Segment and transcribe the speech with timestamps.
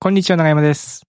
[0.00, 1.02] こんにちは、長山です。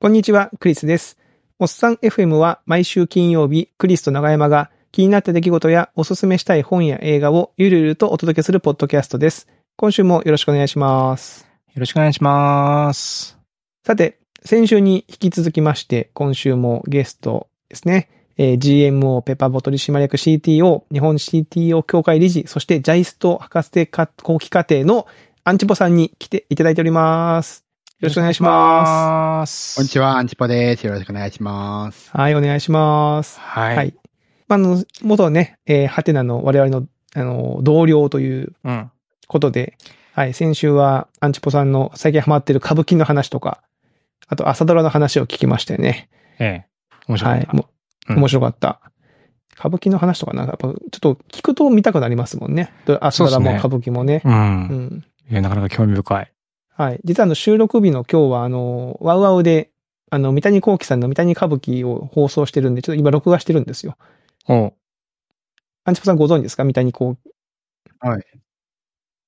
[0.00, 1.18] こんにちは、クリスです。
[1.58, 9.48] おっさん FM は毎週金曜日、クリスと長山が気になった出来事やおすすめしたい本や映画をゆるゆるとお届けするポッドキャストです。
[9.76, 11.48] 今週もよろしくお願いします。
[11.74, 13.36] よろしくお願いします。
[13.84, 18.08] さて、先週に引き続きまして、今週もゲストですね。
[18.36, 25.08] えー GMO ペッパーボトル取締役 CTO、日本 CTO 協会理事、そしてジャイスト博士課後期課程の
[25.42, 27.67] アンチポさんに来ていただいております。
[28.00, 29.72] よろしくお願いします。
[29.72, 30.86] すこんにちは、アンチポです。
[30.86, 32.12] よろしくお願いします。
[32.12, 33.40] はい、お願いします。
[33.40, 33.76] はい。
[33.76, 33.94] はい。
[34.46, 38.92] まあ、あの、元ね、えー、ハテナの我々の、あの、同僚といううん。
[39.26, 39.76] ことで、
[40.12, 43.62] はい、先週はアンチポさんの最近ハマってる歌舞伎の話とか、
[44.28, 46.08] あと朝ドラの話を聞きましたよね。
[46.38, 46.66] ええ。
[47.08, 47.56] 面白はいい。。
[47.56, 47.66] も
[48.10, 48.80] うん面白かった。
[49.58, 52.72] 歌舞伎の話とかなんか、ちょっと聞くと見たくなりますもんね。
[52.86, 54.22] で朝ドラも歌舞伎もね。
[54.24, 54.28] う。
[54.28, 55.04] うんん。
[55.28, 56.32] いや、なかなか興味深い。
[56.78, 57.00] はい。
[57.02, 59.72] 実はあの収録日の今日はあの、ワウワウで、
[60.10, 63.96] あの、三谷幸喜さんの三谷歌舞伎を放送してるんで、ちょっと今録画してるんですよ。
[64.48, 64.72] お
[65.82, 66.62] アンチポさんご存知ですか？
[66.62, 67.20] 三谷幸喜。
[67.98, 68.22] はい。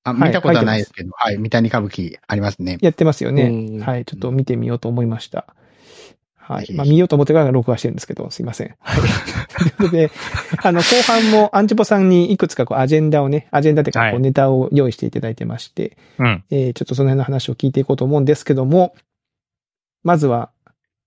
[0.05, 2.77] あ、はい見たことはないですけど、はい、三谷歌舞伎ありますね。
[2.81, 3.43] やってますよね。
[3.43, 4.05] うんはい。
[4.05, 5.53] ちょっと見てみようと思いました。
[6.51, 6.73] はい。
[6.73, 8.75] まあ見ようと思ってから録画してるんですけど、すいません。
[8.79, 9.01] はい。
[9.01, 10.11] ということで、
[10.63, 16.43] あの、後半もアンチポさんにいくつかこうアジェンダをね、アジェンダというかこはいうネタを用意していただいてまして、うん。
[16.51, 18.95] えーちょっとその辺の話を聞いていこうと思うんですけども、
[20.03, 20.51] まずは、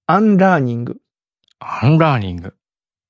[0.06, 0.98] アンラーニング。
[1.58, 2.54] アンラーニング。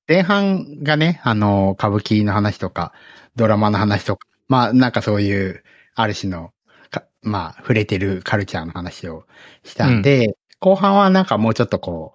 [0.07, 2.93] 前半がね、あの、歌舞伎の話とか、
[3.35, 5.63] ドラマの話とか、まあ、なんかそういう、
[5.95, 6.51] ある種の、
[6.91, 9.25] かまあ、触れてるカルチャーの話を
[9.63, 12.14] したんで、後半はなんかもうちょっとこ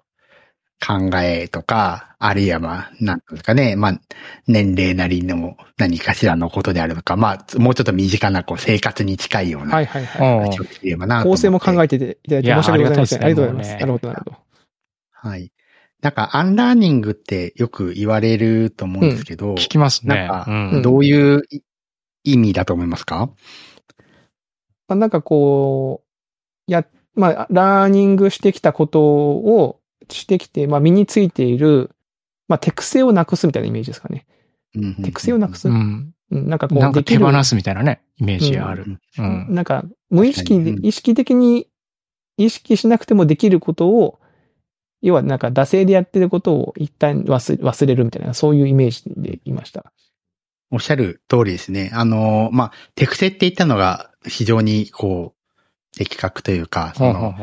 [0.85, 3.99] 考えとか、あるいはまあ、なんですかね、まあ、
[4.47, 10.47] 年齢なりの何かしらのことであるとか、まあ、もうちょっと身近なこう生活に近いようなはいはいは
[10.83, 10.95] い。
[10.95, 11.23] ばな。
[11.23, 13.21] 構成も考えていただいて申し訳ございません。
[13.21, 13.79] あありりがとうございます。
[13.79, 14.37] なるほど、なるほど。
[15.11, 15.51] はい。
[16.01, 20.15] なんか、アンラーニングってよく言われると思うんですけど、聞きますね。
[20.15, 20.81] なんかうん。
[20.81, 21.61] どういうい
[22.23, 23.29] 意味だと思いますか？
[24.87, 26.03] まあ、なんかこ
[26.67, 29.80] う、や、まあ、ラーニングしてきたことを
[30.15, 31.91] してきて、まあ、身についている、
[32.47, 34.25] まあ、手癖をなくすみたいなイメージですかね。
[35.03, 35.67] 手癖をなくす。
[35.67, 36.13] ううんん。
[36.31, 37.03] なんかこう、なんか。
[37.03, 38.99] 手放すみたいなね、イメージがある。
[39.17, 39.47] うん。
[39.49, 41.67] なんか、無意識で意識的に、
[42.37, 44.19] 意識しなくてもできることを、
[45.01, 49.91] 要はなんか、惰性でやってることを一旦忘れ忘れるみたいな、そういうイメージで言いました。
[50.69, 51.91] おっしゃる通りですね。
[51.93, 57.35] あの、まあ、手癖って言ったのが非常にこう、的確というか、その。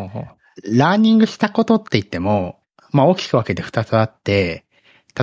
[0.65, 2.58] ラーニングしたことって言っても、
[2.93, 4.65] まあ、大きく分けて二つあって、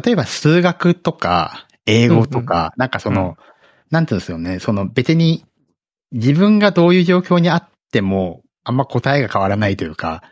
[0.05, 3.45] 例えば数学とか、英語とか、なんかその、うん。
[3.91, 5.45] なんていうんですよね、その別に
[6.11, 10.23] 自分がどういう状況にあっても、あんま答えが変わらないというか、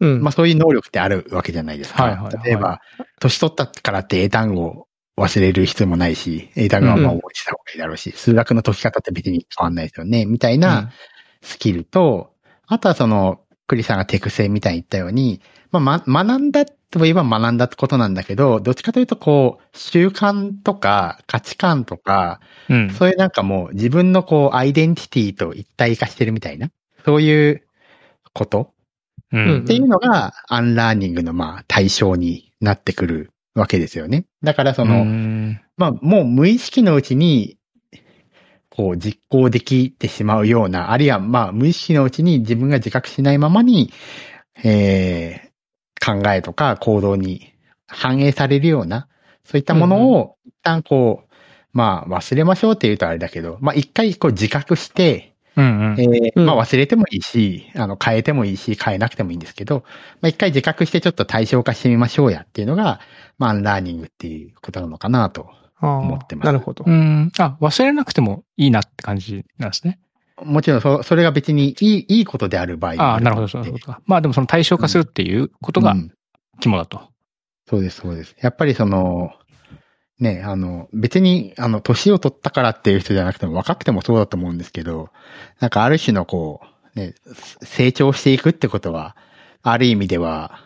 [0.00, 0.22] うん。
[0.22, 2.04] まあそういう能力ってあるわけじゃないですか。
[2.04, 2.44] はいはいはい。
[2.44, 2.80] 例えば、
[3.20, 10.90] 年取ったからって英単語を忘れる必要もないし、英単語はまあ覚えてた方がいいだろうし、数学の解き方って別に変わんないですよね、みたいな
[11.42, 12.34] スキルと、
[12.66, 15.40] あとはその、クリさんが手癖みたいに言ったように、
[15.72, 22.90] まあ、ま、学んだといえば学んだってことなんだけど、どっちかというとこう、習慣とか価値観とか、うん。
[22.90, 26.70] そういうなんかもう自分のこう、アイデンティティと一体化してるみたいな、
[27.04, 27.62] そういう
[28.34, 28.72] こと？
[29.32, 34.26] ううんんっていうのが、アンラーニングのまあ対象になってくるわけですよね。
[34.42, 37.56] だからその、うんまあもう無意識のうちに、
[38.68, 43.90] こう実行できてしまうような、あるいはまあ無意識のうちに自分が自覚しないままに、
[44.64, 45.51] えー、
[46.04, 47.52] 考えとか行動に
[47.86, 49.08] 反映されるような、
[49.44, 51.34] そういったものを一旦こう、
[51.72, 59.84] まあ忘れましょうって言うとあれだけど、まあ一回こう自覚して、うんえまあ忘れてもいいし、あの、変えてもいいし、変えなくてもいいんですけど、
[60.20, 63.00] まあ一回自覚してちょっと対象化してみましょうやっていうのが、
[63.38, 65.50] まあ、アンラーニングっていうことなのかなと。
[65.82, 66.90] 思ってますなるほどう。
[66.90, 67.32] ん。
[67.38, 69.98] あ、忘れなくてもいいなって感じなんですね。
[70.44, 74.00] もちろんそ、それが別にいい、いいことである場合もああ、るなるほど、そういうことか。
[74.06, 76.12] まあでもその対象化するっていうことがうん
[76.60, 77.00] 肝だと。
[77.68, 78.36] そうです、そうです。
[78.40, 79.32] やっぱりその、
[80.18, 85.10] ね、あの、別に、あの、年を取ったからっていう人じゃなくても、若くてもそうだと思うんですけど、
[85.58, 86.60] なんかある種のこ
[86.94, 87.14] う、ね、
[87.62, 89.16] 成長していくってことは、
[89.62, 90.60] ある意味では、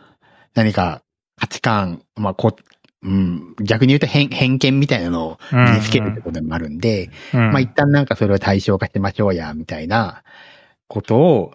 [0.55, 1.03] 何か
[1.37, 2.57] 価値観、まあ、こ、
[3.03, 10.23] うん、逆に言うと偏偏見みたいなのを身につけるってことでもあるんで、うんまあ一旦なんかそれを対象化しましょうや、みたいな
[10.89, 11.55] ことを、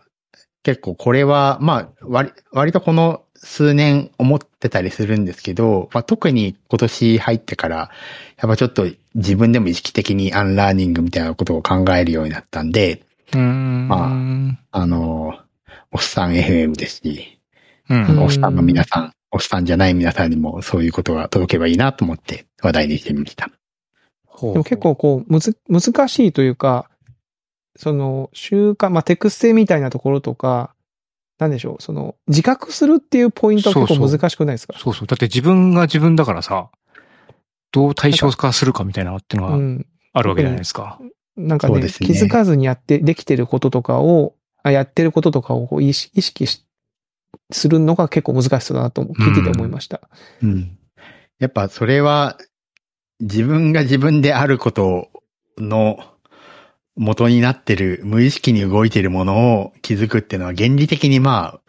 [0.63, 13.03] 結構これは、まあ割、割とこの数年思ってたりするんですけど、まあ特に今年入ってから、やっぱちょっと自分でも意識的にアンラーニングみたいなことを考えるようになったんで、
[13.33, 13.87] うん。
[13.87, 14.11] ま
[14.71, 15.39] あの、
[15.91, 17.39] おっさん FM ですし、
[17.89, 18.19] うん。
[18.23, 23.49] おっさんの皆さん、おっさんじゃない皆さんにもそういうことが届けばいいなと思って話題にしてみました。
[24.41, 26.89] でも結構こう、むず、難しいというか、
[27.77, 30.73] その、習慣、まあ、テクステみたいなところとか、
[31.39, 34.77] なんでしょう、その、自覚するっていうポイントは結構難しくないですか？
[34.77, 35.07] そうそう。
[35.07, 36.69] だって自分が自分だからさ、
[37.71, 39.85] どう対象化するかみたいなのっていうのがうん。
[40.13, 40.99] あるわけじゃないですか。
[41.37, 46.65] なんかねね気づかずにやって、できてることとかを、あやってることとかをこう意識意識し
[47.51, 50.01] するのが結構難しそうだなと聞いてて思いました。
[50.41, 50.77] うん。
[51.39, 52.37] やっぱそれは
[53.19, 55.09] 自分が自分であること
[55.57, 55.99] の
[56.95, 61.61] 元になってる無意識に動いてるものを気づくっていうのは原理的にまあ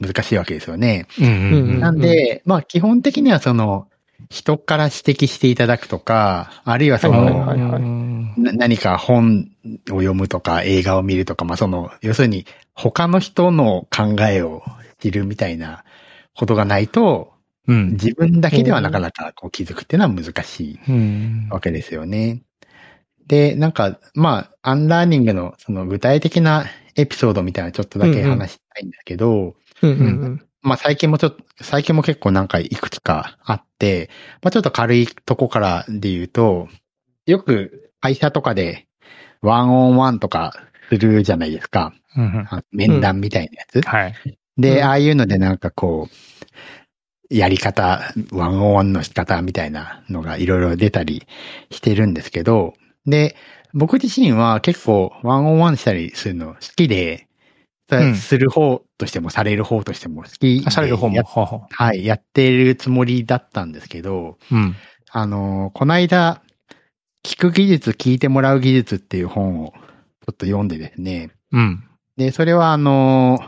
[0.00, 1.06] 難しいわけですよね。
[1.18, 1.80] うんうんううんん。
[1.80, 3.88] なんで、まあ基本的にはその
[4.30, 9.48] 人から指摘していただくとか、あるいはその、はいはいはいうんな何か本
[9.90, 14.62] を読むとか映画を見るとか、まあその、要するに他の人の考えを
[15.04, 15.84] 知るみたいな
[16.34, 17.32] ことがないと、
[17.66, 17.92] うん。
[17.92, 21.48] 自分だけではなかなかこう気づくっていうのは難しいうん。
[21.50, 22.42] わけですよね。
[23.26, 26.66] で、なんか、まあ、アンラーニングのその具体的な
[26.96, 30.46] エピソードみたいなのちょっとだけ話したいんだけど、うんうんうん。
[30.62, 34.10] まあ最近もちょっと、最近も結構なんかいくつかあって、
[34.42, 36.68] まあちょっと軽いとこからで言うと、
[37.26, 38.86] よく会社とかで
[39.40, 40.54] ワンオンワンとか
[40.90, 41.94] するじゃないですか。
[42.16, 43.86] うんうんあ面談みたいなやつ。
[43.86, 44.14] はい。
[44.56, 48.00] で、うんああいうのでなんかこう、やり方、
[48.32, 51.26] ワンオンワンの仕方みたいなのがいろいろ出たり
[51.70, 52.74] してるんですけど、
[53.06, 53.34] で、
[53.72, 57.26] 僕自身は結構ワンオンワンしたりするの好きで、
[57.90, 61.68] うんする方としてもされる方としても好きされる方も。
[61.70, 64.74] はい、やってるつもりだったんですけど、うん。
[65.10, 66.42] あの、この間、
[67.22, 69.78] 聞く技術、聞いてもらう技術っていう本をちょ
[70.32, 71.30] っと読んでですね。
[71.52, 71.84] うん。
[72.16, 73.38] で、それはあの、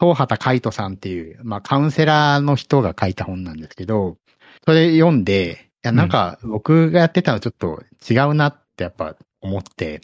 [0.00, 4.16] 東畑海人さんっていう、まあカウンセラーの人が書いた本なんですけど、
[4.64, 10.00] それ読んで、いや、なんか僕がやってたのちょっと違うなってやっぱ思って、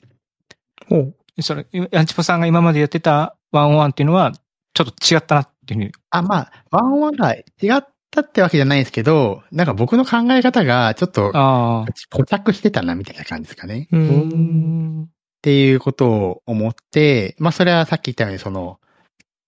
[0.89, 1.15] ほう。
[1.41, 4.33] それ、ヤンチポさんが今までやってたワンオンワンっていうのは、
[4.75, 5.93] ちょっと違ったなっていうふうに。
[6.11, 7.43] あ、まあ、ワンオンワンが違
[7.79, 11.87] ったってわけじゃないんですけど、なんか僕の考え方がちょっとああ。
[12.11, 13.89] 固着してたなみたいな感じですかね。
[13.93, 13.97] う。
[13.97, 15.03] うんん。
[15.05, 15.07] っ
[15.43, 18.79] ていうことを思って、まあそれはさっき言ったようにその、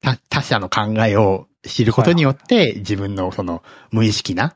[0.05, 4.55] 他他者の考えを知ることによって、自分のその無意識な、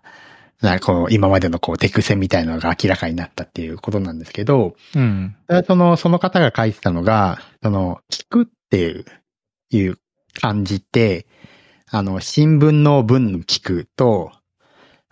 [0.60, 5.36] なこう今までのこう手癖みたいなのが明らかになったっていうことなんですけど、うん。
[5.66, 9.04] その、その方が書いてたのが、その、聞くっていう、
[9.70, 9.98] いう
[10.40, 11.26] 感じって、
[11.90, 14.32] あの、新聞の文の聞くと、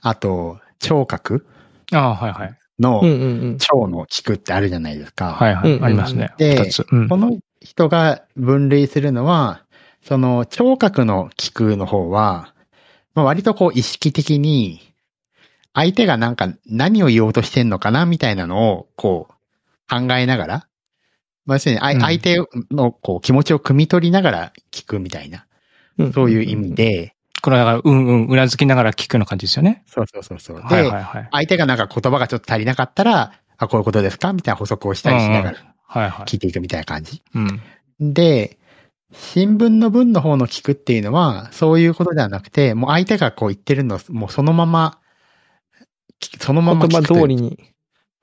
[0.03, 1.47] あと、聴覚
[1.93, 2.59] ああ、はいはい。
[2.79, 3.59] のうんうんうん。
[3.59, 5.33] 聴の聞くってあるじゃないですか。
[5.33, 5.73] はいはい。
[5.73, 6.33] うんありますね。
[6.37, 6.87] で二つ。
[6.91, 7.17] うんこ。
[7.17, 9.65] の人が分類するのは、
[10.07, 12.55] その聴覚の聞くの方は、
[13.15, 14.81] まあ、割とこう意識的に、
[15.75, 19.33] 相手がなんか何を言おうとしてんのかなみたいなのをこう
[19.89, 20.69] 考えながら、
[21.45, 22.39] まあ、要するに相手
[22.71, 25.47] のこう気持ちを汲み取りながら聞くみたいな、
[25.99, 26.75] うんそういう意味。
[26.75, 29.83] で、これはだから、うんうん、うなずきながら聞くような感じですよね。
[29.87, 30.61] そうそうそうそう。
[30.61, 31.29] はいで、はいはい。
[31.33, 36.27] 相手がなんか言葉がちょっと足りなかったら、あ、こういうことですかみたいな補足をしたりしながらはいはい。
[36.27, 37.23] 聞いていくみたいな感じ。
[37.35, 38.13] うん。
[38.13, 38.59] で、
[39.13, 44.99] 新聞の文の方の聞くっていうのは、そういうことではなくて、もう相手がこう言ってるのを、もうそのまま、
[46.19, 47.59] きそのまま言葉聞くという通りに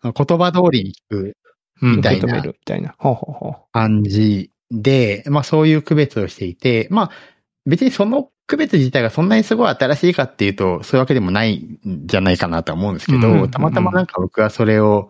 [0.04, 1.38] 言葉通りに聞く
[1.82, 2.96] みたいなみたいな。
[2.98, 7.12] ほうほうほ感じで、まあそういう区別をしていて、まあ
[7.66, 11.56] 別にその区別自体がそんなにすごい新しいかっていうと、そういうわけでもない
[11.88, 15.10] んじゃないかなとは思うんですけど、うんたまたまなんか僕はそれを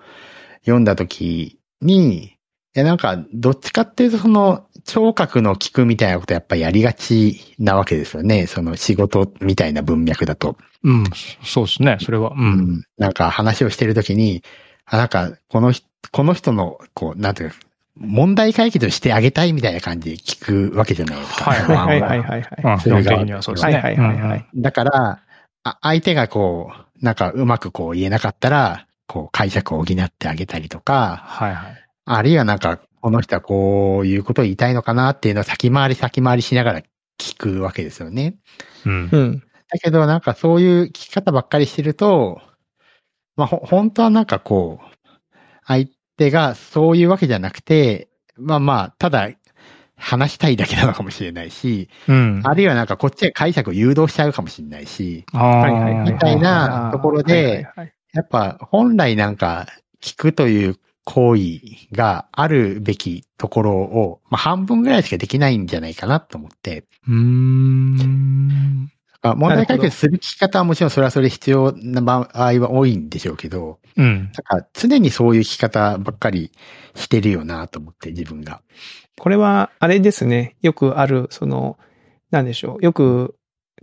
[0.62, 8.48] 読んだ時に、いやなんかどっちかっていうとその聴覚の聞くみたいなことやっぱりやりがちなわけですよね。
[8.48, 10.58] その仕事みたいな文脈だと。
[10.84, 11.04] うん。
[11.44, 11.98] そうですね。
[12.02, 12.32] それは。
[12.32, 12.34] う。
[12.36, 12.46] うん
[12.80, 12.84] ん。
[12.98, 14.44] なんか話をしてるときに、
[14.86, 17.56] あ、なんか、この人、この人の、こう、なんていうか、
[17.96, 21.52] 問題解決してあげたいみたいな感じで聞くわけじゃないですか。
[21.52, 23.74] はいはいはいはいはいそれがはそうですね。
[23.74, 25.20] はいはいはいはいだから、
[25.64, 31.86] あ相手がこう、なんかうまくこう言えなかったら、こう解釈を補ってあげたりとか、はいはい。
[32.06, 36.82] あるいはなんか、この人はこういうことを言いたいのかなっていうのを先回り先回りしながら
[37.20, 38.38] 聞くわけですよね。
[38.86, 39.20] うんう。
[39.20, 39.40] ん。
[39.40, 42.40] だけどなんかそういう聞き方ばっかりしてると、
[43.36, 45.10] まあほ、本当はなんかこう、
[45.66, 48.08] 相手がそういうわけじゃなくて、
[48.38, 49.32] まあまあ、ただ
[49.98, 52.42] 話したいだけなのかもしれないし、うん。
[52.46, 57.68] あるいはなんかこっちが解釈を誘導しちゃうかもしれないし、みたいなところで
[58.14, 59.68] やっぱ本来なんか
[60.02, 61.60] 聞くという行為
[61.92, 68.90] があるべきところを、まあ、半分ぐらいしかできないんじゃないかなと思って、うーん。
[69.26, 74.32] あ問題解決する聞き方はもちろんそれはそれ必要な場合は多いんでしょうけど、うん。
[74.34, 76.52] だから常にそういう聞き方ばっかり
[76.96, 78.62] してるよなと思って自分が。
[79.20, 80.56] これは、あれですね。
[80.62, 81.78] よくある、その、
[82.32, 82.84] なんでしょう。
[82.84, 83.36] よく、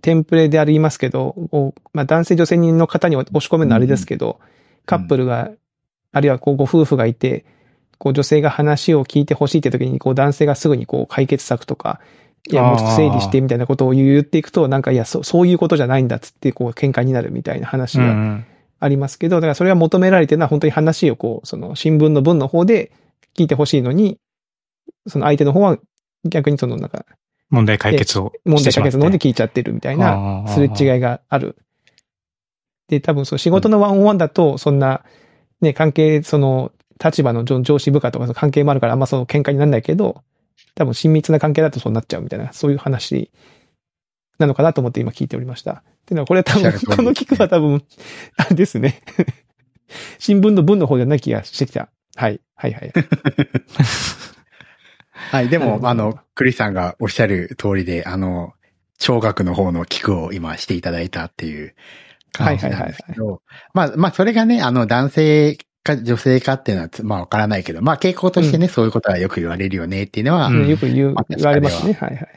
[0.03, 4.41] テンプレでありますけど、まあ、男性女性人の方に押し込めるのはあれですけど、
[4.87, 5.51] カップルが、
[6.13, 7.45] あるいはこうご夫婦がいて、
[7.99, 12.01] こう女性が話を聞いてほしいって時に、こう男性がすぐにこう解決策とか、
[12.51, 18.45] いや、もうちょっと整理してみたいなことを言っていくと、なんか、いや、そう、そういうことじゃないんだっつって、こう喧嘩になるみたいな話がうん。
[18.81, 22.91] ありますけど、だからそれが求められてるのは本当に話をこう、その新聞の文の方で
[23.37, 24.19] 聞いてほしいのに、
[25.07, 25.79] その相手の方は
[26.25, 27.05] 逆にそのなんか
[27.51, 28.73] 問題解決を問題。
[28.73, 31.57] 解決の方で聞いちゃってるみたいな、すれ違いがある。
[32.89, 35.05] で、多分そう仕事のワンオンワンだと、そんな、
[35.61, 40.23] ね、関係、その、立場の上上司部下とかその関係もあるから、あんまその喧嘩にならないけど、
[40.75, 43.31] 多分親密な関係だとそうなっちゃうみたいな、そういう話
[44.39, 45.73] なのかなと思って今聞いておりました。
[45.73, 47.83] っていうのは、これは多分、この聞くは多分、
[48.37, 49.03] あれですね。
[50.19, 51.89] 新聞の文の方じゃない気がしてきた。
[52.17, 52.41] はい。
[52.55, 52.93] はいはい。
[55.31, 55.49] はい。
[55.49, 58.55] でも、あの、クリスさんがおっしゃる通りで、あの、
[58.99, 61.75] 聴覚の方の聞くを今していただいたっていう
[62.33, 63.43] 感じなんですけど、
[63.75, 71.95] まあ、まあ、それがね、あの、男性か女性かっていうのはつ、まあ、わからないけど、まあ、傾向としてね、そういうことはよく言われるよねっていうのは、うんよく言うまあ、言われますね。
[71.95, 72.29] はいはい。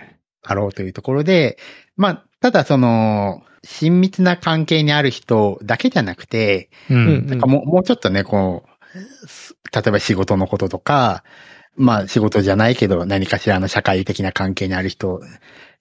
[0.43, 1.57] あろうというところで、
[1.95, 6.95] まあ、ただその、親密な関係にある人だけじゃなくて、う。
[6.95, 11.23] うんんなんかもう、もうちょっとね、こう、す例えば仕事のこととか、
[11.75, 15.21] まあ仕事じゃないけど何かしらの社会的な関係にある人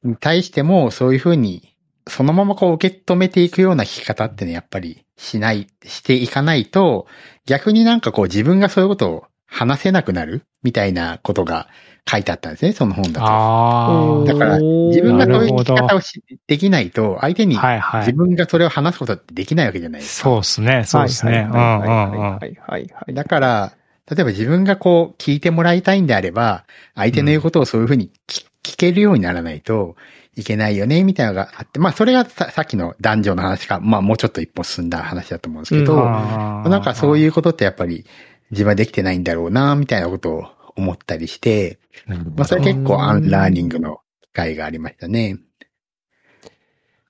[0.03, 1.72] に対してもそういうふうに
[2.09, 7.07] そのままこう受け止めていくような聞き方ってね、やっぱりしない、していかないと、
[7.47, 11.69] 逆になんかこう自分がそういうことを話せなくなるみたいなことが
[12.11, 13.27] 書いてあったんですね、その本だと。
[13.27, 17.57] あだから自分がそういう聞き方をしできないと、相手に。
[18.01, 20.31] 自分がそれを話すことってできないわけじゃないですか。
[20.31, 20.85] そうですね。
[20.85, 21.49] そうですね。
[21.49, 21.89] うんうんうん。
[21.89, 23.15] はいはいはいはい。
[23.15, 23.73] だから、
[24.11, 26.65] 例えば自分がこう聞いてもらいたいんであれば、
[26.97, 29.97] 相手の言うことをそういうふうに聞聞けるようにならないと
[30.35, 38.07] いけないよね、みたいなのがあって、まあそれがささっきの男女の話か、まあもうちょっと一歩進んだ話だと思うんですけど、うんなんかそうういうことってやっぱり
[38.51, 40.47] 自分はできてないんだろうな、みたいなことを
[40.77, 42.35] 思ったりして、ん。
[42.37, 45.39] まあそれ結構アンラーニングの機会がありましたね。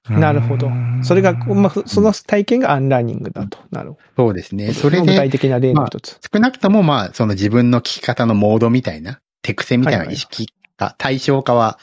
[0.08, 0.68] なるほど。
[1.04, 3.58] それが、まあ、その体験がアンラーニングだと。
[3.70, 4.68] なるほそうですね。
[4.68, 4.74] ど。
[4.74, 6.18] それ具体で、的な例の一つ。
[6.32, 11.78] 少なくともまあその自分の聞き方のモードみたいな、手癖みたいな意識化、対象化は、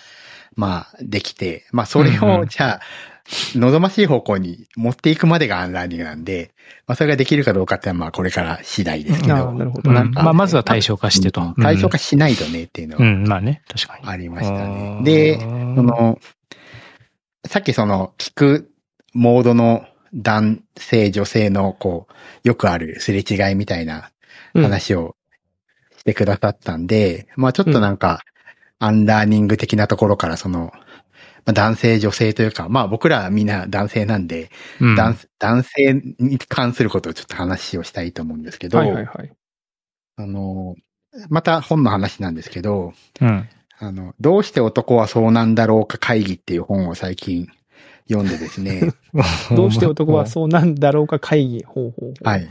[0.60, 2.82] まあできて、まあそれをじゃあ、
[3.56, 6.52] 望ましい方向に持っていくまでがアンラーニングなんで、
[6.86, 9.90] まあそれができるかどうかってのはまあこれから次第ですけどなるほど。
[9.90, 11.54] うんなんかまあ、まずは対象化してと。
[11.62, 14.06] 対象化しないとねっていうのはうん、まあね、確かに。
[14.06, 14.96] ありましたね。
[14.98, 16.20] うんで、そ、の、
[17.48, 18.72] さっきその聞く
[19.14, 22.08] モードの男性、女性のこ
[22.44, 24.12] う、よくあるすれ違いみたいな
[24.54, 25.16] うん話を
[25.98, 28.24] してくださったんで、まあちょっとなんか、
[28.80, 30.72] アンラーニング的なところからその、
[31.46, 39.32] まあ男性、女性というか、まあ僕らはみんな男性なんで、うん男男性に関することをちょっと話をしたいと思うんですけど、はいはいはい。
[40.16, 40.76] あの、
[41.30, 43.50] また本の話なんですけど、うん。
[43.82, 47.48] あの、どうして男はそうなんだろうか会議っていう本を最近
[48.10, 48.94] 読んでですね、
[49.56, 51.64] どうして男はそうなんだろうか会議。
[51.64, 52.28] ほうほうほう。
[52.28, 52.44] はい。
[52.44, 52.48] っ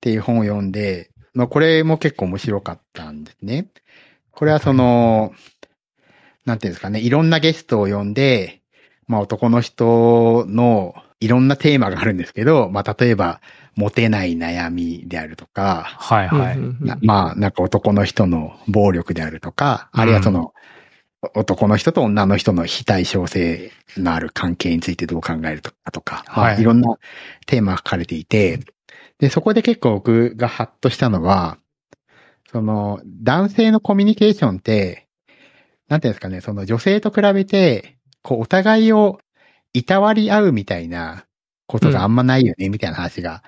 [0.00, 3.68] ていう本を読んで、まあこれも結構面白かったんですね。
[4.32, 5.32] これはその、
[6.44, 8.62] なんていうんですかね、いろんなゲストを呼んで、
[9.06, 13.40] まあ男の人のいろんなテーマがあるんですけど、まあ例えば、
[13.74, 16.58] モテない悩みであるとか、はいはい。
[17.00, 20.52] まあなんか男の人の暴力であるとか、あるいはその、
[21.34, 26.56] 男の人と女の人の非対称性のある関係についてどう考えるとかとか、まはい。
[26.56, 26.96] あいろんな
[27.46, 28.58] テーマが書かれていて、
[29.18, 31.58] で、そこで結構僕がハッとしたのは、
[32.52, 35.08] その、男性のコミュニケーションって、
[35.88, 39.20] なんていうんですかね、その女性と比べて、こう、お互いを
[39.72, 41.24] いたわり合うみたいな
[41.66, 43.42] ことがあんまないよね、みたいな話が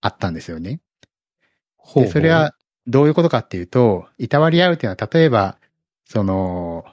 [0.00, 0.80] あったんですよね。
[1.94, 2.54] で、それは
[2.86, 5.58] どういうことかっていうと、いたわり合うっていうのは、例えば、
[6.06, 6.84] その、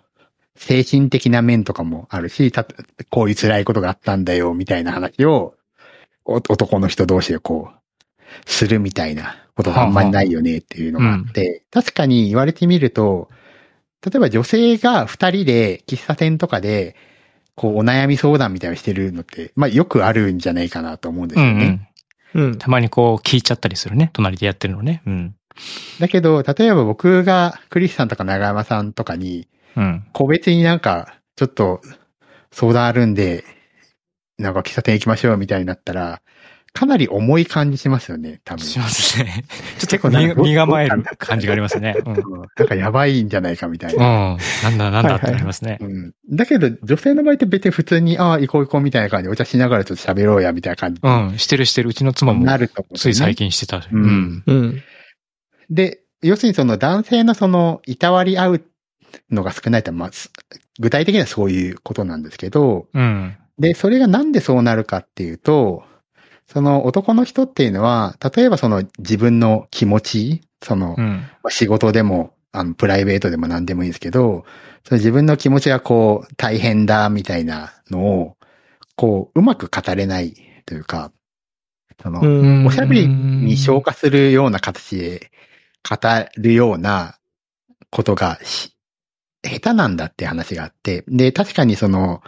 [0.55, 2.65] 精神的な面とかもあるし、た
[3.09, 5.55] こういう辛いことがあったんだよ、みたいな話を、
[6.25, 7.82] お男の人同士でこう、
[8.45, 13.29] するみたいなことがあんまりないよねっていうのがあって、確かに言われてみると、
[14.05, 16.95] 例えば女性が二人で喫茶店とかで、
[17.55, 21.91] こう、お悩み相談みたいなのしてるのって、まあよくあるんじゃないかなと思うんですうんよね。
[22.33, 22.43] うん。
[22.45, 22.57] うん。
[22.57, 24.09] たまにこう聞いちゃったりするね。
[24.13, 25.03] 隣でやってるのね。
[25.05, 25.35] うん。
[25.99, 30.05] だけど、例えば僕がクリスさんとか長山さんとかに、うん。
[30.13, 31.81] 個別になんか、ちょっと
[32.51, 33.43] 相談あるんで、
[34.37, 36.21] なんか喫茶店行きましょうみたいになったら、
[36.73, 38.65] かなり重い感じしますよね、多分。
[38.65, 39.45] しますね。
[39.77, 41.95] ちょっ結と身構身構える感じがありますね。
[42.03, 42.13] うん。
[42.13, 42.23] うん
[42.55, 43.99] なんかやばいんじゃないかみたいうん。
[43.99, 44.37] な。
[44.63, 45.77] なんだなんだってなりますね。
[45.81, 46.13] うん。
[46.31, 51.37] だけど、女性の場合って別に普通に、ああ、行こう行こうみたいな感じで、お茶しながらちょっと喋ろうや、みたいな感じうん。
[51.37, 51.89] してるしてる。
[51.89, 53.87] うちの妻もになると思うねつい最近してた。
[53.91, 54.43] うんうん。
[54.45, 54.83] うん。
[55.69, 58.61] で、要するにその男性のその、いたわり合う
[59.31, 60.31] のが少ないって、まあ、す
[60.79, 63.37] 具体的にはそういうことなんですけど、うん。
[63.59, 65.83] で、それがなんでそうなるかっていうと、
[66.47, 71.17] その男の人っていうのは、例えばその自分の気持ち、そのう、ん。
[71.43, 74.45] まあ仕事でも、あの、プライベートでも何でもいいんですけど、
[74.87, 78.37] その自分の気持ちがこう、大変だ、みたいなのを、
[78.95, 80.35] こう、うまく語れない
[80.65, 81.11] というか、
[82.01, 85.31] その、うんおしゃべりに消化するような形で
[85.87, 85.97] 語
[86.37, 87.17] るような
[87.89, 88.73] ことがし
[89.43, 92.21] 下手なんだって話があって、で、確かにその、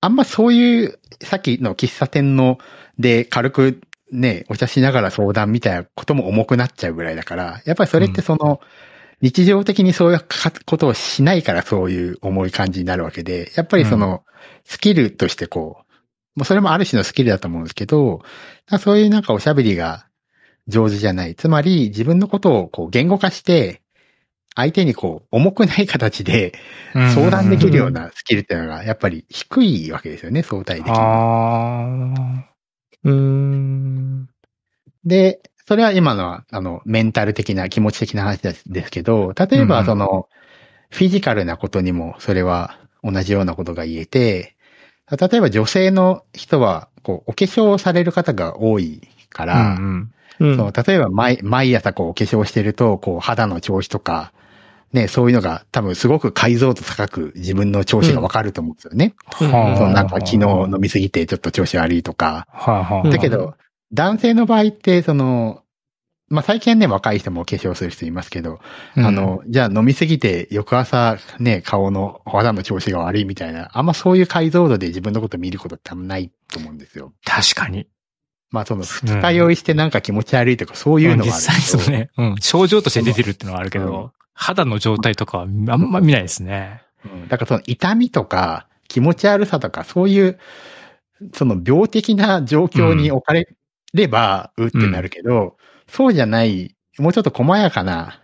[0.00, 2.58] あんまそういう、さっきの喫茶店の
[2.98, 8.60] で軽くね、お茶しながら相談みたいなことも重くなっちゃうぐらいだから、やっぱりそれってその、
[9.20, 14.24] 日常的にそういうかことをしないからそういう重い感じになるわけで、やっぱりその、
[14.64, 15.78] スキルとしてこ
[16.36, 18.22] う、もうそれもある種のスキルだと思うんですけど、
[18.78, 20.06] そういうなんかおしゃべりが
[20.68, 21.34] 上手じゃない。
[21.34, 23.82] つまり自分のことをこう言語化して、
[24.54, 26.52] 相手にこう重くない形で
[26.92, 30.92] 相談できるようなスキルっていうのがやっぱり低いわけですよね、相対的に。
[30.96, 32.57] あ
[33.04, 34.28] うーん。
[35.04, 40.28] で、それは今のは、あの、メンタル的な気持ち的な話ですけど、例えばうんその、
[40.90, 44.56] フィジカルなことにもそれは同じようなことが言えて、
[45.10, 49.46] 例えば女性の人は、こう、お化粧をされる方が多いかあ。
[49.46, 50.56] ら、うんうん。
[50.56, 54.32] そう、例えば毎、毎朝こうお化粧してると、こう肌の調子とか、
[54.92, 59.14] ね、そういうのが多分すごく解像度高く自分の調子がわかると思うんですよね。
[59.40, 62.46] うんはあそうなんか昨日飲みすぎてちょっと調子悪いとか。
[62.50, 63.12] はいはうんい。
[63.12, 63.54] だけど、
[63.92, 65.62] 男性の場合って、その、
[66.30, 68.60] まあ、最近はね、若い人もお化粧する人いますけど、
[68.96, 77.12] うんあ、の、じゃあ飲みすぎて翌朝ね、顔の肌の調子が悪いみたいな、あんまそういう解像度で自分のこと見ることってあんまないと思うんですよ。
[77.24, 77.88] 確かに。
[78.50, 82.10] まあ、その、二日酔いしてなんか気持ち悪いとかそういうのはあるけど実際そうね。
[82.16, 82.36] うん。
[82.40, 86.82] 症状として出てるってのはあるけうんど、肌の状態とかはあんま見ないですね。
[87.04, 90.38] うんだからその痛みとか気持ち悪さとかそういう、
[91.34, 93.48] その病的な状況に置かれ
[93.94, 95.56] れば、うってなるけど、
[95.88, 98.20] そうじゃない、もうちょっと細やかな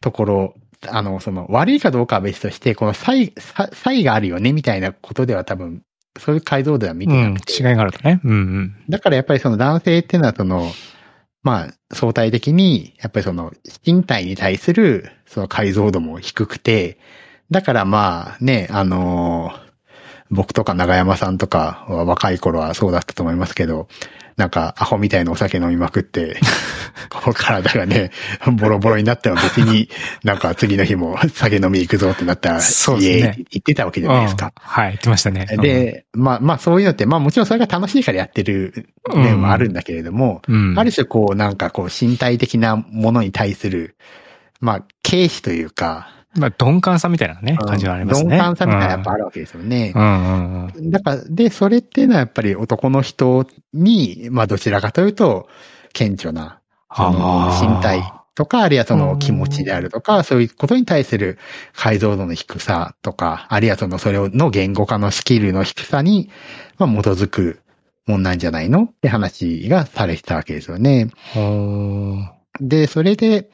[0.00, 0.54] ところ、
[0.88, 3.68] あの、その悪いかどうかは別として、この差異、差
[4.02, 5.82] があるよねみたいなことでは多分、
[6.18, 7.12] そういう解像度は見うん。
[7.12, 7.52] てなくて。
[7.54, 8.20] 違いがあるとね。
[8.24, 8.76] うんうん。
[8.88, 10.70] だからやっぱりその男性っていうのはその、
[11.42, 13.52] まあ、相対的に、やっぱりその、
[13.86, 16.98] 身体に対する、その解像度も低くて、
[17.50, 19.68] だからまあね、あのー
[20.30, 23.88] 僕とか長山さんとかは若い頃はそうだったと思いますけど、
[24.38, 26.38] なんかアホみたいなお酒飲みまくって、
[27.10, 28.12] こう体がね、
[28.56, 29.90] ボロボロになっても別に
[30.22, 34.52] なんか次の日も酒飲み行くぞってなったら、そうですねイエーイってたわけじゃないですかうん。
[34.62, 35.46] はい、言ってましたね。
[35.60, 40.78] で、まあまあそういうのって、まあもちろんそれが楽しいからやってる面もあるんだけれども、うん、うん。
[40.78, 43.96] ある種こうなんかこう身体的なものに対する、
[44.60, 48.36] まあ軽視というか、まあ、鈍感さみたいなね、感じはありますね。
[48.36, 49.92] 鈍感さみたいなのやっぱあるわけですよね。
[49.94, 50.90] うんうんうん。
[50.90, 55.48] だから、で、それっていうのはやっぱり男の人に、まあどちらかというと、
[55.92, 56.60] 顕著な、
[56.94, 58.02] その身体
[58.34, 61.38] とか、あるいはその気持ちであるとか、そういうことに対する
[61.74, 66.30] 解像度の低さとか、あるいはそのそれの言語化のスキルの低さに、
[66.78, 67.60] まあ基づく
[68.06, 71.10] もんなんじゃないのって話がされてたわけですよね。
[72.60, 73.50] で、それで、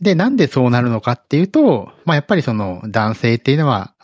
[0.00, 3.94] で、なんでそうなるのかっていうと、まあやっぱりその男性っていうのは、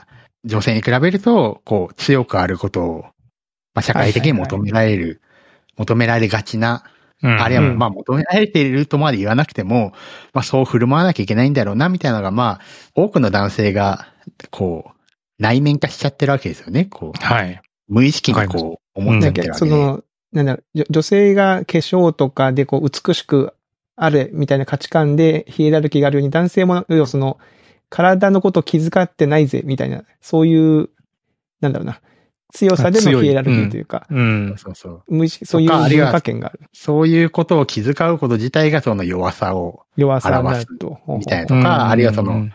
[0.45, 3.03] 女性に比べると、こう、強くあることを、
[3.75, 5.21] まあ社会的に求められる、
[5.77, 6.85] 求められがちな
[7.23, 9.93] うんあるいは、うんまあ、求められているとまで言わなくても、
[10.33, 12.61] まあ、そう振る舞わなきゃいけないんだろうな、みたいなのが、まあ、
[12.95, 14.09] 多くの男性が、
[14.51, 15.01] こう、
[15.39, 16.87] 内面化しちゃってるわけですよね。
[16.87, 17.61] こう、はい。
[17.89, 19.71] 無意識にこう、思っちゃってるわけで。
[19.71, 23.55] その、なんだろ女性が化粧とかでこう美しく
[23.97, 27.39] あるみたいな価値観でヒエラルキーがあるように男性も、要はその、
[27.89, 30.91] 体のことを気遣ってないぜ、みたいな、そういう、
[31.61, 32.01] なんだろうな、
[32.53, 34.55] 強さでのヒエラルキーというか、うん。
[34.59, 35.03] そうそう。
[35.09, 36.61] 無意識、そういう文化圏がある。
[36.73, 40.99] そういうことを気遣うこと自体がその弱さを、弱さになると。
[41.09, 42.53] みたいなとか、あるいはその、うん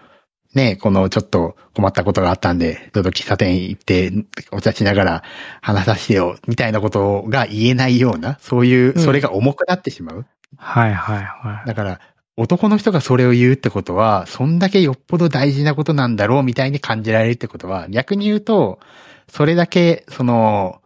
[0.54, 4.12] ね、このちょっと困ったことがあったんで、ちょっと喫茶店行って、
[4.52, 5.24] お茶しながら
[5.62, 10.26] 話させてよ、みたいなことが言えないような、そういう、うんそれが重くなってしまう。
[10.58, 11.68] はいはいはい。
[11.68, 12.00] だから、
[12.38, 18.80] 男の人がそれを言うってことは、そんだけよっぽど大事なことなんだろうみたいに感じられるってことは、逆に言うと、
[19.28, 20.82] それだけ、その、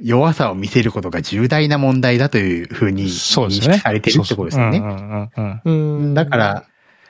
[0.00, 3.74] 弱さを見せることが重大な問題だというふうに認そうですね。
[3.74, 6.14] 識されてるってことですよね。
[6.14, 6.64] だから、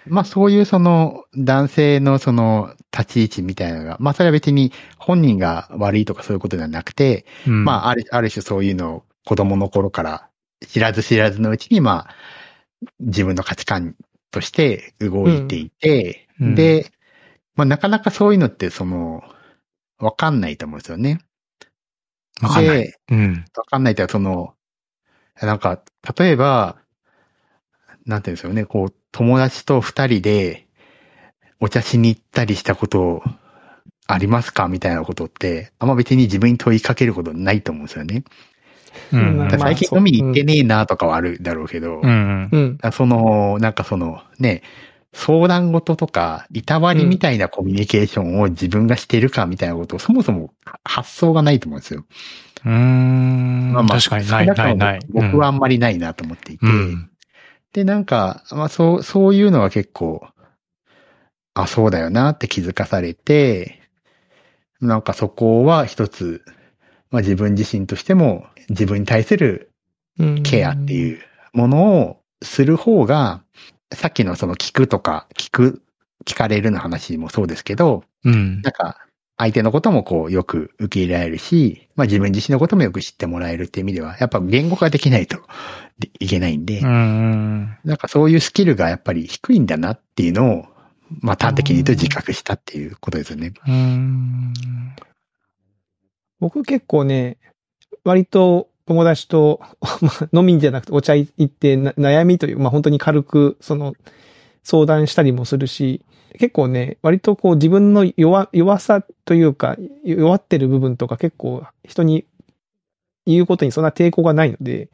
[0.07, 10.28] まあそういうその男性のその立ち位置みたいなのが、まあそれは別に本人が悪いとかそういうことではなくて、うんまあある、ある種そういうのを子供の頃から
[10.67, 12.15] 知らず知らずのうちにまあ
[13.01, 13.95] 自分の価値観
[14.31, 16.93] として動いていて、うんで、
[17.57, 19.23] まあなかなかそういうのってその、
[19.99, 21.21] わかんないと思うんですよね。
[22.41, 22.77] わかんない。
[22.85, 23.45] で、うん。
[23.57, 24.55] わかんないというか、その、
[25.43, 25.83] なんか、
[26.17, 26.77] 例えば、
[28.07, 30.69] なんていうんですよね、こう、友達と二人で、
[31.59, 33.25] お茶しに行ったりしたこと
[34.07, 34.69] ありますか？
[34.69, 38.23] みたいなことって、あんま別に自分に問いかけることないと思うんですよね。
[39.13, 42.49] うん最近飲みに行ってねえなとかはあるだろうけど、うん。
[42.51, 42.79] うん。
[42.93, 44.63] その、なんかその、ね、
[45.13, 50.53] 相談事とか、いたわりみたいなコミュニケーションを自分がしてるかみたいなことを、そもそも
[50.85, 52.05] 発想がないと思うんですよ。
[52.65, 53.87] うーん。
[53.89, 55.01] 確かにない、ない、ない。
[55.09, 56.67] 僕はあんまりないなと思っていて。
[56.67, 57.11] うん。
[57.73, 60.27] で、なんか、まあそう、そういうのは結構、
[61.55, 63.81] あ、そうだよなって気づかされて、
[64.81, 66.43] なんかそこは一つ、
[67.11, 69.73] まあ自分自身としても自分に対する
[70.19, 71.21] うんケアっていう
[71.53, 73.43] ものをする方が、
[73.93, 75.83] さっきのその聞くとか、聞く、
[76.27, 78.61] 聞かれるの話もそうですけど、うん。
[78.63, 78.99] なんか、
[79.37, 85.39] 相手のこともこう、よく受け入れられるし、まあ自分自身のこともよく知ってもらえるっていう意味では、やっぱ言語化できないと
[85.99, 87.77] で いけないんで、うん。
[87.85, 90.67] なんかそういうスキルがやっぱり低いんだなっていうのを、
[91.21, 93.53] まあ端的に言うと自覚したっていうことですよね。
[93.67, 94.53] うん。
[96.41, 97.39] 僕結構ね、
[98.05, 103.95] 割と友達と、まあ、飲みじゃなくてお茶行ってな悩みという、まあ本当に軽くその
[104.63, 106.03] 相談したりもするし、
[106.39, 112.27] 結構ね、割とこう自分の弱、弱さというか、弱ってる部分とか結構人に
[113.27, 114.89] 言うことにそんな抵抗がないので、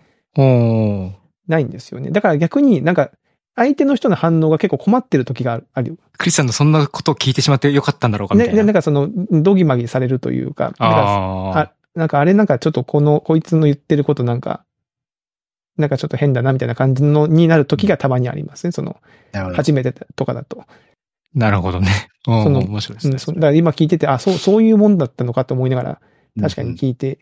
[1.46, 2.10] ないんですよね。
[2.10, 3.10] だから逆になんか
[3.56, 5.98] 相手の人の反応が結構困ってる時がある。
[6.18, 8.64] クリスさんのそんなことを聞いてしまってよかったんだろうかみたいな。
[8.64, 14.64] なんかその、どぎまぎされるというか、かああ、なんかあれなんかちょっとこの、こいつの言ってることなんか、
[15.76, 18.72] なんかちょっと変だなみたいな感じのになる時がたまにありますね。
[18.72, 18.96] その。
[19.54, 20.62] 初めてとかだと。
[20.62, 20.66] あ。
[21.34, 21.88] なるほどね。
[22.24, 23.12] その面白いですね。
[23.14, 26.00] うん、そだから今聞いてて、あ、そう、そういうもんだったのかと思いながら、
[26.40, 27.18] 確かに聞いて、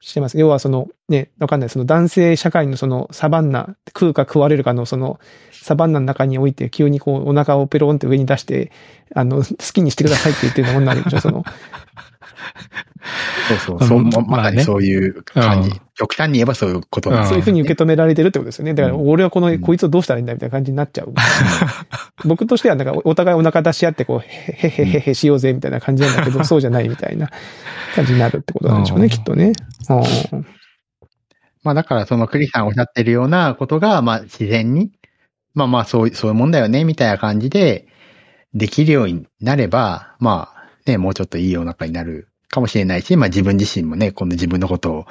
[0.00, 0.38] してます。
[0.38, 1.68] 要はその、ね、わかんない。
[1.68, 5.18] その男性社会のそのサバンナ、食うか食われるかのその
[5.52, 8.70] サバンナの中において急にこうお腹をペロンって上に出して、
[9.14, 11.20] あの、好きにしてくださいって言ってるようなもんなんでしょ。
[11.20, 11.44] その、
[13.48, 13.88] そうそう。
[13.88, 15.70] そううんままあねまさにそういう感じ。
[15.70, 18.72] うん極端に言えばそういうことなんでそういうふうに受け止められてるってことですよね。
[18.74, 21.12] だから俺はこの、うんこいつをどうしたらいいんだみたいな感じになっちゃう。
[22.24, 27.28] 僕としてはなんかお互いお腹出し合ってこう、へへへへへしようぜみたいな感じなんだけど、 そうじゃないみたいな
[27.96, 29.52] 感じになるってことなんでしょうね、うんきっとね。
[29.90, 30.46] うん
[31.64, 34.92] まあだからそのクリスさんおっしゃってるようなことが、まあ自然に、
[35.54, 37.88] まあまあそう、そういうもんだよね、みたいな感じで、
[38.54, 45.06] できるようになれば、まあね、もうちょっといい世の中になるかもしれないし、まあ自分自身もね、今度自分のことを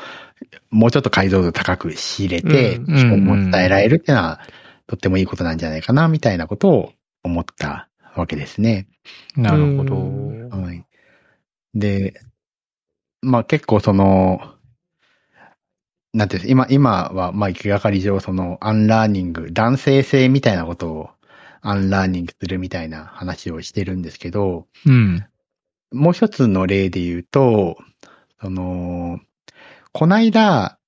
[0.70, 4.42] もうちょっと解像度高く仕入れて、うん人にも伝えられるっていうのは、
[4.88, 8.88] とってもいいことなんじゃないかな、みたいなことを思ったわけですね。
[9.36, 9.96] なるほど。
[9.96, 10.86] うんはい。
[11.74, 12.20] で、
[13.22, 14.40] まあ結構その、
[16.14, 21.10] なんていうんです今、今は、まあ、行きがかり上、その、アンラーニング、男性性みたいなことを、
[21.62, 25.26] アンラーニングするみたいな話をしてるんですけど、うん。
[25.92, 27.78] もう一つの例で言うと、
[28.42, 29.20] その、
[29.92, 30.80] こないだ、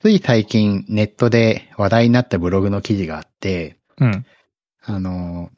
[0.00, 4.26] つい最近ネットで話題になったブログの記事があって、うん。
[4.82, 5.50] あの、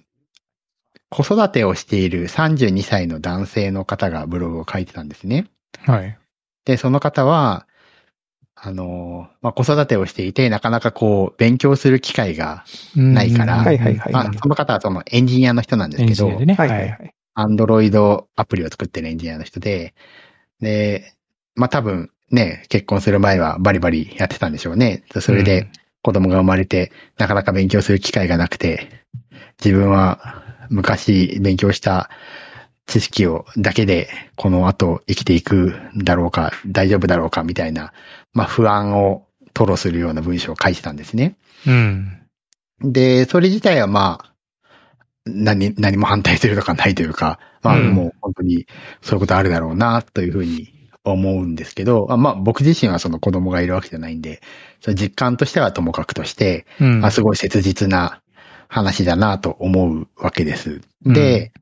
[1.11, 5.47] 子育てをしている32歳の男性の方がブログを書いてたんですね。
[5.81, 6.19] はい。
[6.65, 7.67] で、その方は、
[8.55, 12.65] あの、まあ、子育てをしていて、なかなかこう、勉強する機会が、
[12.97, 16.55] ないからはいはいはいまあ、その方はそのエンジニアの人なんですけどエンジニアで、ね。
[16.55, 17.15] はいはいはい。
[17.37, 19.95] アンドロイドアプリを作ってるエンジニアの人で、
[20.61, 21.13] で、
[21.55, 25.05] まあ、多分ね、結婚する前はバリバリやってたんでしょうね。
[25.21, 25.69] それで
[26.03, 28.89] 子供が生まれて、なかなか勉強する機会がなくて、
[29.63, 32.09] 自分は昔勉強した
[32.87, 37.93] 知識をだけでこの後生きていくんだろうか、大丈夫だろうかみたいな、
[38.33, 41.37] まあ不安を吐露するような文章を書いてたんですね。
[41.67, 42.23] うん。
[42.81, 44.36] で、それ自体はまあ、
[45.27, 48.67] 何、何も反対するとかないというか、まあうんもう本当に
[49.03, 50.73] そういうことあるだろうな、というふうに
[51.05, 54.41] 思うんですけど、あまあ僕自身はその子供がいるわけじゃないんで、
[54.81, 57.05] その実感としてはともかくとして、うん。
[57.05, 58.21] あすごい切実な
[58.69, 60.81] 話だなと思うわけです。
[61.05, 61.53] で、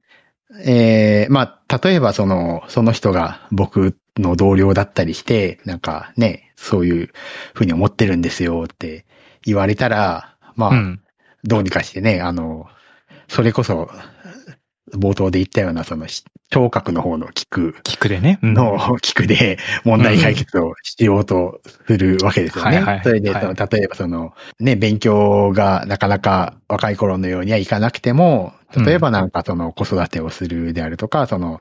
[0.65, 7.11] えーまあ、例えばその、その人が僕の同僚だったりして、なんかね、そういう
[7.55, 9.05] ふうに思ってるんですよって
[9.43, 11.01] 言われたら、まあ、うん。
[11.47, 12.67] どうにかしてね、あの、
[13.29, 13.91] それこそ、
[14.93, 16.07] 冒頭で言ったような、その、
[16.51, 18.39] 聴覚の方の聞く聞くでね。
[18.43, 18.55] うん。
[18.55, 22.77] の聞くで問題解決をしようとするわけですよね。
[22.77, 23.43] はいはいそれで、はい。
[23.43, 31.61] その例えばその、ね、勉強がなかなか若い頃のようにはいかなくても、例えばなんかその子育てをするであるとか、その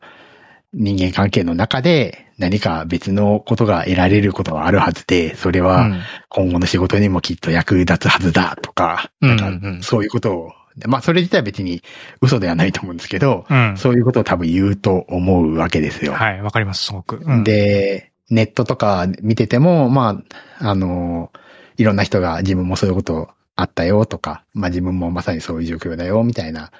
[0.73, 5.89] 人間関係の中で何か別のことが得られることはあるはずで、それは
[6.29, 9.35] 今後の仕事にもきっと役立つはずだとか、うん。
[9.35, 10.51] なんかそういうことを、
[10.87, 11.81] まあそれ自体は別に
[12.21, 13.69] 嘘ではないと思うんですけど、うん。
[13.71, 13.77] うん。
[13.77, 16.13] そういうことを多分言うと思うわけですよ。
[16.13, 17.17] はい、わかります、すごく。
[17.23, 20.21] うん、で、ネットとか見てても、ま
[20.59, 21.31] あ、あの、
[21.77, 26.71] いろんな人が自分もそういうことあったよとか、まあ自分もまさにそういう状況だよみたいな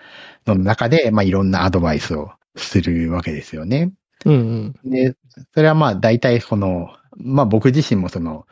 [0.46, 3.92] のの中で、まあいろんなアドバイスをするわけですよね。
[4.26, 4.34] うん
[4.84, 4.90] うん。
[4.90, 5.16] で、
[5.54, 8.46] それはまあ大体この、まあ僕自身もその、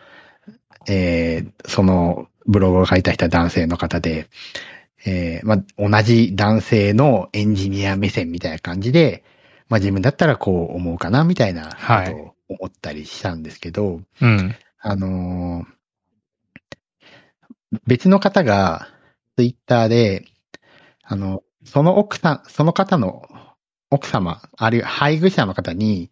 [0.88, 4.28] えーそのブログを書いた人は男性の方で、
[5.06, 9.24] えーまあ同じ男性のエンジニア目線みたいな感じで、
[9.70, 14.56] まあ自分だったらこう思うかなみたいなことを思ったりしたんですけど、うん。
[14.80, 15.82] あのー
[17.88, 18.90] 別の方が
[19.38, 20.26] ツイッターで、
[21.04, 23.24] あの、その奥さん、その方の
[23.90, 26.12] 奥様、あるいは配偶者の方に、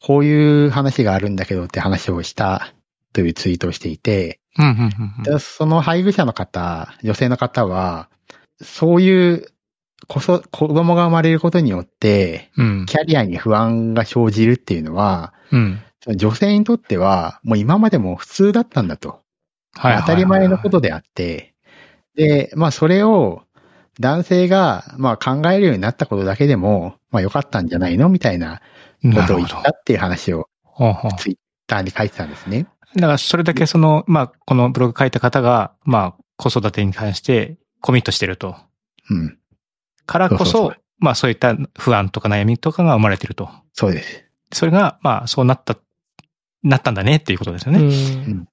[0.00, 2.74] こういう話があるんだけどって話をした
[3.12, 8.08] というツイートをしていて、うん、うん、うんでその配偶者の方、女性の方は、
[8.62, 9.46] そういう
[10.06, 12.86] こそ子供が生まれることによって、うん。
[12.86, 15.80] キャリアに不安が生じるっていうのは、うん。
[16.16, 19.22] 女性にとっては、もう今までも普通だったんだと。
[19.72, 20.00] はい。
[20.00, 21.54] 当たり前のことであって、
[22.14, 23.42] で、まあそれを
[23.98, 28.08] 男性がまあ考えるようになったことだけでも、まあ良かったんじゃないの？
[28.08, 28.60] みたいな
[29.02, 29.48] ことを言っ。
[29.48, 30.48] たっていう話を
[31.18, 31.36] ツイッ
[31.66, 32.66] ターに書いてたんですね。
[32.96, 38.56] だから、それだけその、まあ、このブログ書いた方が、まあ、子育てに関してコミットしてると。
[39.10, 39.38] うん。
[40.06, 43.50] からこそ、そうそうそうまあ、そういった不安とか悩みとかが生まれてると。
[43.74, 44.24] そうです。
[44.54, 45.76] それが、まあ、そうなった、
[46.62, 47.82] なったんだねっていうことですようね。
[47.82, 48.46] んっ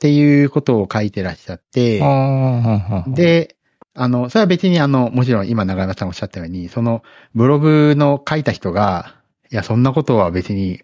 [0.00, 2.00] ていうことを書いてらっしゃって、
[3.14, 3.56] で、
[3.94, 7.04] あの、それは別にあの、もちろん今長山さんおっしゃったように、その
[7.36, 9.14] ブログの書いた人が、
[9.52, 10.80] いや、そんなことは別に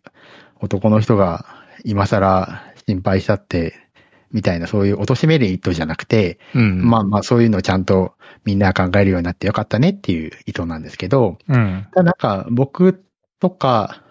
[0.61, 1.45] 男の人が
[1.85, 3.88] 今更心配したって、
[4.33, 6.83] みたいなそういう貶める意図じゃなくて、うん。
[6.83, 8.15] まあまあそういうのをちゃんと
[8.45, 11.87] みんな考えるようになってよかったねっていう意図なんですけど、うん。
[11.93, 13.05] ただなんか僕
[13.41, 14.03] とか、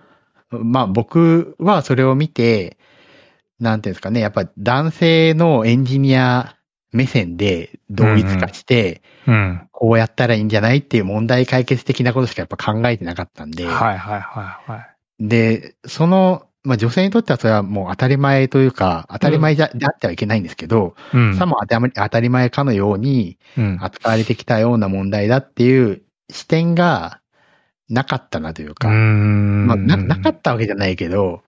[0.50, 2.78] まあ僕はそれを見て、
[3.60, 6.56] なんていうんですかね、やっぱ男性のエンジニア
[6.92, 9.68] 目線で同一化して、うん。
[9.72, 15.28] こうやったらいいんじゃないっていう問題解決的なことしかやっぱ考えてなかったんで、はいはいはいはい。
[15.28, 21.36] で、その、まあ女性にとってはそれはもう当たり前というか、当たり前じゃ、であってはいけないんですけど、うん。
[21.36, 23.78] さも当たり当たり前かのようにうん。
[23.82, 27.22] 扱われてきたような問題だっていう視点が
[27.90, 31.42] なかったなというか、うんまあな、なかったわけじゃないけど、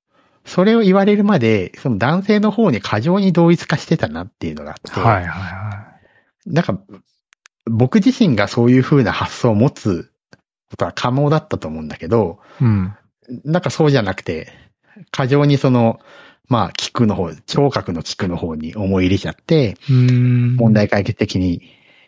[0.46, 5.86] それを言われるまで、その男性の方に過剰に同一化してたなっていうのがあって、はいはいは
[6.46, 6.80] なんか、
[7.66, 10.12] 僕自身がそういう風な発想を持つ
[10.72, 12.64] ことは可能だったと思うんだけど、い。
[12.64, 12.96] うん。
[13.44, 14.52] なんかそうじゃなくて、
[15.12, 16.00] 過剰にその、
[16.48, 20.56] まあ、聞くの方、聴覚の聞くの方に思い入れちゃって、うん。
[20.56, 21.62] 問題解決的に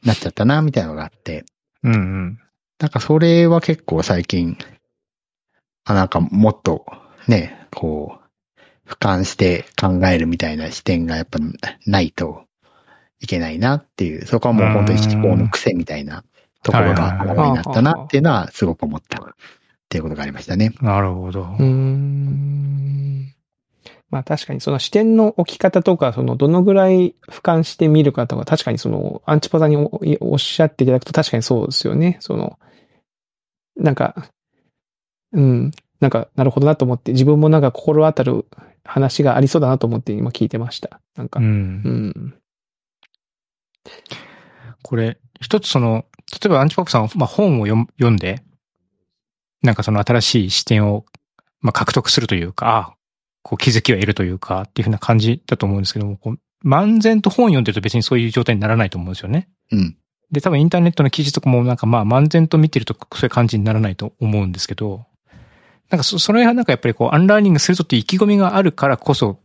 [0.04, 1.46] なっちゃったな、みたいなのがあって、
[1.84, 2.40] うんうん。
[2.80, 4.58] なんかそれは結構最近、
[5.86, 6.86] あ、なんかもっと
[7.28, 11.40] ね、こう、俯瞰して考えるみたいな視点がやっぱ
[11.86, 12.46] ないと
[13.20, 16.24] いけないなっていう、そこはもう本当に思考の癖みたいな
[16.64, 19.36] ところがあらわになったなっていうのはすごく思った
[19.92, 20.74] っていうことがありましたね。
[20.82, 21.42] なるほど。
[21.42, 23.36] うーん。
[24.10, 32.16] まあ確かにその視点の置き方とか、そのどのぐらい俯瞰して見るかとか、確かにそのアンチポザにおおっしゃっていただくと確かにそうですよね。
[32.22, 32.58] その、
[33.76, 34.30] なんか、
[35.34, 38.46] うん、なんかなるほどなと思って、自分もなんか心当たる
[38.86, 41.02] 話がありそうだなと思って今聞いてました。
[41.18, 41.44] なんか、う。
[41.44, 42.34] うんん。
[44.84, 46.06] これ、一つその、
[46.42, 48.42] 例えばアンチポップさんは、まあ、本を読んで、
[49.62, 51.06] なんかその新しい視点を、
[51.62, 52.96] まあ、獲得するというか、あ
[53.44, 59.50] こう気づきを得るというか、っていうふうな感じだと思うんですけども、こう漫然と本読んでると別にそういう状態にならないと思うんですよね。
[59.72, 59.98] うん。
[60.32, 65.06] で、多分インターネットの記事とかもなんかまあ漫然と見てるとそういう感じにならないと思うんですけど、
[65.90, 69.40] なんかそ、それはなんかやっぱりこうアンラーニングするぞって意気込みがあるからこそ、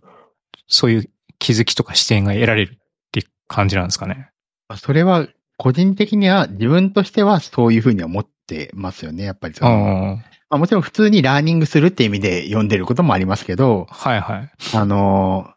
[0.69, 2.79] そういう気づきとか視点が得られるっ
[3.13, 4.31] ていう感じなんですかね。
[4.77, 5.27] それは
[5.57, 9.25] 個人的には自分としてはそういうふうに思ってますよね。
[9.25, 13.95] やっぱりその、あまあ、もちろん普通にラーニングするって意味で読んでることもありますけど、あ。
[13.95, 14.51] はいはい。
[14.75, 15.51] あの、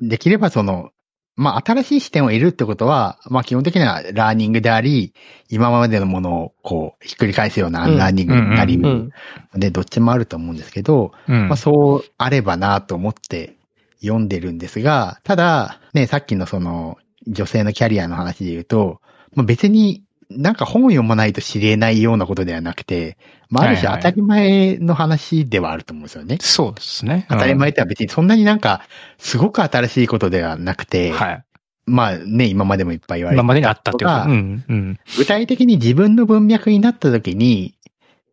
[0.00, 0.90] できればその、
[1.36, 5.12] まあ、新しい視点を得るってことは、まあ、基本的にはラーニングであり、
[5.50, 9.10] 今までのものをこう、ひっくり返すようなラーニングになり、うん。
[9.54, 11.48] で、どっちもあると思うんですけど、うん。
[11.48, 13.58] まあ、そうあればなと思って
[14.00, 19.02] 読んでるんですが、ただ、ね、さっきのその、女性のキャリアの話で言うと、
[19.34, 23.16] まあ、別になんか本を読まないと知れないようなことではなくて、
[23.48, 26.38] まあ、ある種はいはい当たり前の話ではあると思うんですよね。
[26.40, 27.26] そうですね。
[27.28, 28.82] 当たり前っては別にそんなになんか、
[29.18, 31.16] すごく新しいことではなくて、うん。
[31.16, 31.44] はい。
[31.86, 34.64] まあね、今までもいっぱい言われて今までにあったってことがうん。
[34.68, 34.98] うん。
[35.16, 37.76] 具体的に自分の文脈になった時に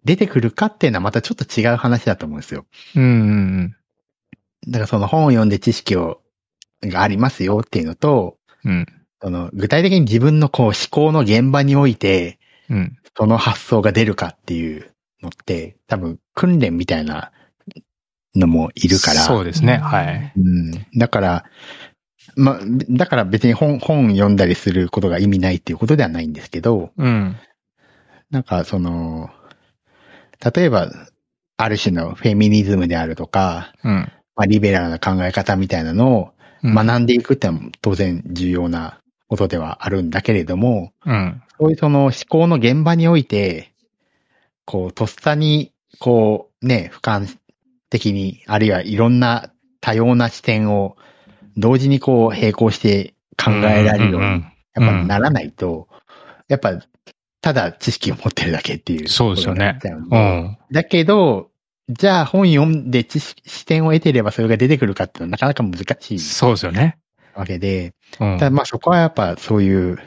[0.04, 2.66] 出てくるかっていうのはまたちょっと違う話だと思うんですよ。
[2.96, 3.04] うん。
[3.04, 3.76] うん。
[4.68, 6.22] だからその本を読んで知識を、
[6.82, 8.86] がありますよっていうのと、うん。
[9.24, 12.98] その具体的に自分のこう思考の現場において、うん。
[13.16, 17.32] その発想が出るかっていうのって、多分訓練みたいな
[18.36, 19.22] のもいるから。
[19.22, 19.78] そうですね。
[19.78, 20.34] はい。
[20.36, 20.72] うん。
[20.98, 21.46] だから、
[22.36, 22.60] まあ、
[22.90, 27.38] だから別に本、本読んだりすることが意味ないっていうことではないんですけど、うん。
[28.30, 29.30] なんかその、
[30.54, 30.92] 例えば、
[31.56, 34.12] ある種のフェミニズムであるとか、うん。
[34.36, 36.34] まあ、リベラルな考え方みたいなのを
[36.64, 39.03] うん学んでいくってのも当然重要な
[39.34, 41.42] ことではあるんだけれども、うん。
[41.60, 43.74] そういうその思考の現場において、
[44.66, 47.36] こう、とっさに、こう、ね、俯瞰
[47.90, 50.98] 的に、あるいはいろんな多様な視点を
[51.58, 54.44] 同時にこう並行して考えられるように、やっ
[54.76, 55.88] ぱならないと、
[56.48, 56.80] やっぱ、
[57.42, 59.08] ただ知識を持ってるだけっていう。
[59.08, 60.58] そうですよねうん。
[60.72, 61.50] だけど、
[61.90, 67.00] じゃあ本読んで知識、視点を得てればそれが出てくるかっていうのはなかなか難しいそうですよね。
[67.36, 68.38] わけで、うん。
[68.38, 69.98] ただまあそこはやっぱそういう、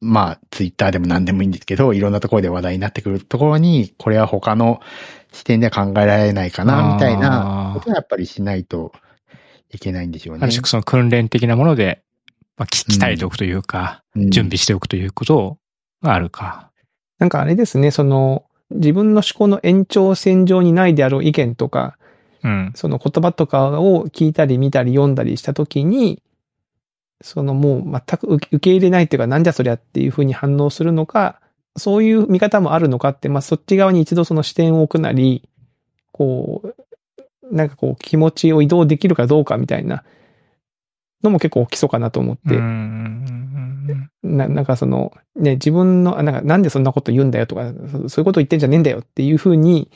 [0.00, 4.80] まあツイッターでも何でもいいんですけど、いろんなところで話題になってくるところに、これは他の
[5.32, 8.92] 視点では考えられないかな、みたいなことはやっぱりしないと
[9.70, 10.44] いけないんでしょうね。
[10.44, 12.02] ある種その訓練的なもので、
[12.56, 15.58] まあ、き鍛えておくというか、うん準備しておくということ
[16.02, 16.70] があるか。
[17.18, 21.97] なんかあれですね、その、自分の思考の延長線上にないであろう意見とか、
[22.48, 22.72] うん。
[22.74, 26.22] その言葉とかを聞いたり見たり読んだりしたときに、
[27.20, 31.40] そのもう全く受け入れないっていうか、なんじゃそりゃっていうふうに反応するのか、
[31.76, 35.48] そういう見方もあるのかって、まあそっち側に一度その視点を置くなり、
[36.12, 40.04] こう、なんかこう気持ちを移動できるかどうかみたいな
[41.22, 43.48] のも結構基礎かなと思って、うん
[44.22, 49.90] ななんかその、ね、自分の、あなんかなんでそんなこと言うんだよとか、そそういうこと言ってんじゃねえんだよっていうふうに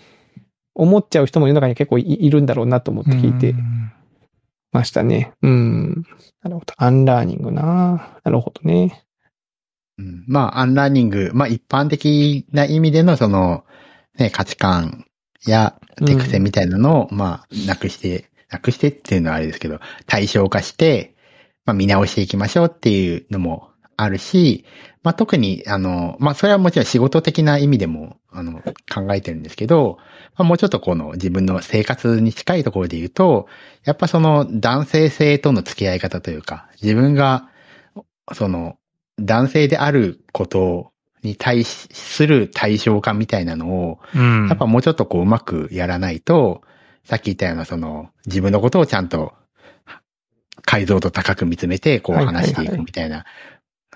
[0.75, 3.93] 思っちゃう人も世の中に結構いいるんだろうなと思って聞いてうん
[4.73, 5.35] ましたね。
[5.43, 6.03] うん。
[6.43, 6.75] なるほど。
[6.79, 8.19] アンラーニングな。
[8.25, 9.05] なるほどね。
[9.99, 13.65] うんまあ、アンラーニング、まあ一般的な意味でのその、
[14.19, 15.07] ね、価値観
[15.47, 21.15] や手癖みたいなのを、まあ、なくして、なくしてっていうのはあれですけど、対象化して、
[21.67, 24.65] まあ見直していきましょうっていうのもあるし、
[25.03, 29.99] まあ特に、あの、まあそれはもちろん仕事的な意味でも、あの、考えてるんですけど、
[30.37, 33.49] まあもうちょっとこの自分の生活に近いところで言うと、
[33.85, 37.49] やっぱその男性性との付き合い方というか、自分が、
[38.33, 38.77] その、
[39.21, 40.93] 男性であること
[41.23, 44.49] に対する対象化みたいなのを、うん。
[44.49, 46.63] やっぱもうちょっとこううまくやらないと、
[47.05, 49.35] さっき言ったようなその自分のことをちゃんと
[50.65, 53.25] 解像度高く見つめてこう話していくみたいな。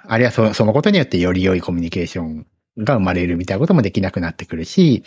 [0.08, 2.46] あるいはそそのことによってより良いコミュニケーション
[2.78, 5.02] が生まれるみたいなこともできなくなってくるし、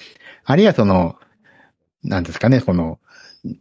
[0.49, 1.15] あるいはその、
[2.03, 2.97] なんですかね、この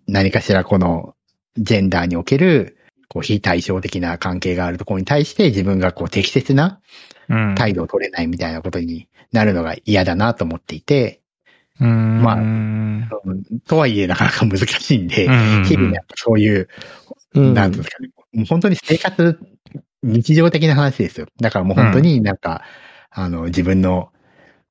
[0.07, 1.15] 何かしらこの
[1.59, 6.81] ジェンダーにおけるこう非対称的な関係があるところに対して自分がこう適切な
[7.29, 7.55] うん。
[7.57, 11.21] 態度を取れないみたいなことになるのが嫌だなと思っていて、
[11.79, 12.23] うん。
[12.23, 12.39] まあ
[13.67, 16.69] とはいえなかなか難しいんで、うん日々やっぱそういう、
[17.35, 17.53] うん。
[17.53, 19.39] なんですかね、もう本当に生活、
[20.03, 21.27] 日常的な話ですよ。
[21.39, 22.63] だからもう本当になんか、
[23.11, 24.11] あの、自分の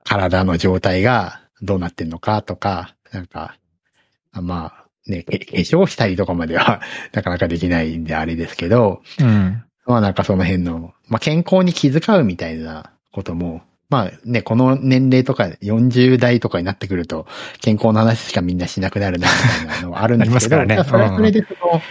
[0.04, 3.58] 体の状態がどうなってんのかとか、なんか、
[4.32, 6.82] あまあ、ね、け化粧したりとかまでは
[7.14, 9.64] なかなかできないんであれですけど、うん。
[9.86, 17.26] まあなんかその辺の、まあ健康に気遣うみたいなことも、まあね、この年齢とか40代とかになってくると、
[17.62, 19.28] 健康の話しかみんなしなくなるな、
[19.64, 21.82] みたいなのはあるんですけど、ねそれはそれでその、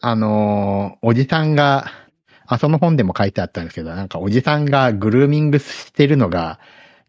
[0.00, 1.92] あのーおじさんが、
[2.46, 6.58] あ、その本でも書いてあったんですけど、なんかおじさんがグルーミングしてるのが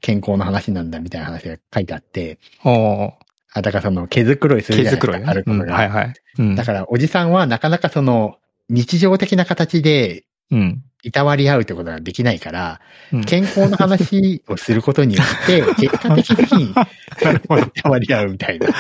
[0.04, 5.24] 健康の話なんだみたいな話が書いてあって、あ、だからその毛づくろいする毛じゃないですか、づくろいね。
[5.24, 5.74] うんあることが。
[5.74, 6.14] はいはい。
[6.40, 8.38] うんだからおじさんはなかなかその
[8.70, 10.84] 日常的な形でうん。
[11.06, 12.82] いたわり合うってことができないから、
[13.12, 16.74] うん健康の話をすることによって、 結果的に、い
[17.82, 18.68] たわり合うみたいな。
[18.70, 18.74] あ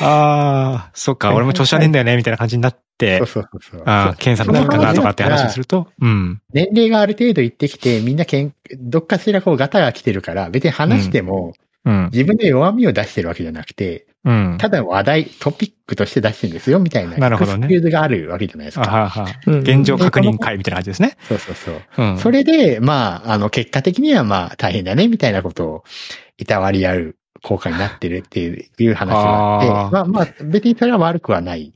[0.00, 3.82] あ、そっか、俺も調子悪いんだよね、みたいな感じになってそう、そうそうそう。
[3.86, 6.40] ああ、検査の結果がとかって話をすると、うん。
[6.52, 12.10] 年齢がある程度いってきて、みんなけん、どっかしらこうガタが来てるから、別に話しても、うん。
[12.12, 14.58] 自分で弱みを出してるわけじゃなくて、うん。
[14.60, 17.16] ただ話題、トピックとして出してるんですよ、みたいな。
[17.16, 19.10] なるほどねーズがあるわけじゃないですか。
[19.46, 21.16] 現状確認会みたいな感じですね。
[21.26, 21.82] そうそうそう。
[21.96, 22.18] うん。
[22.18, 25.84] それで、まあ、あの、結果的にはまあ、大変だね、みたいなことを、
[26.36, 31.74] いたわり合う効果になってるっていういう話があって、あーまあまあ、別にそれは悪くはない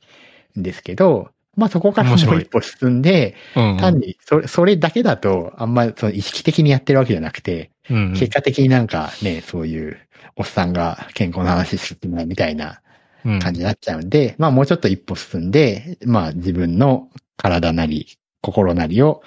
[0.58, 3.76] んですけど、まあそこからもう一歩進んで、うん。
[3.78, 8.12] 単にそれ、それだけだと、あんまその意識的にやってるわけじゃなくて、うん。
[8.12, 9.98] 結果的になんかね、そういう、
[10.36, 12.80] おっさんが健康の話してないみたいな
[13.24, 19.22] うん感じになっちゃうんで、まあもうちょっと一歩進んで、まあ自分の体なり、心なりを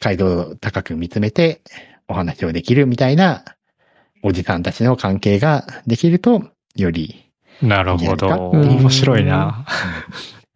[0.00, 1.62] 解像度高く見つめて
[2.08, 3.44] お話をできるみたいな
[4.22, 6.42] おじさんたちの関係ができると、
[6.76, 7.30] より、
[7.62, 8.50] なるほど。
[8.52, 9.66] うん面白いな。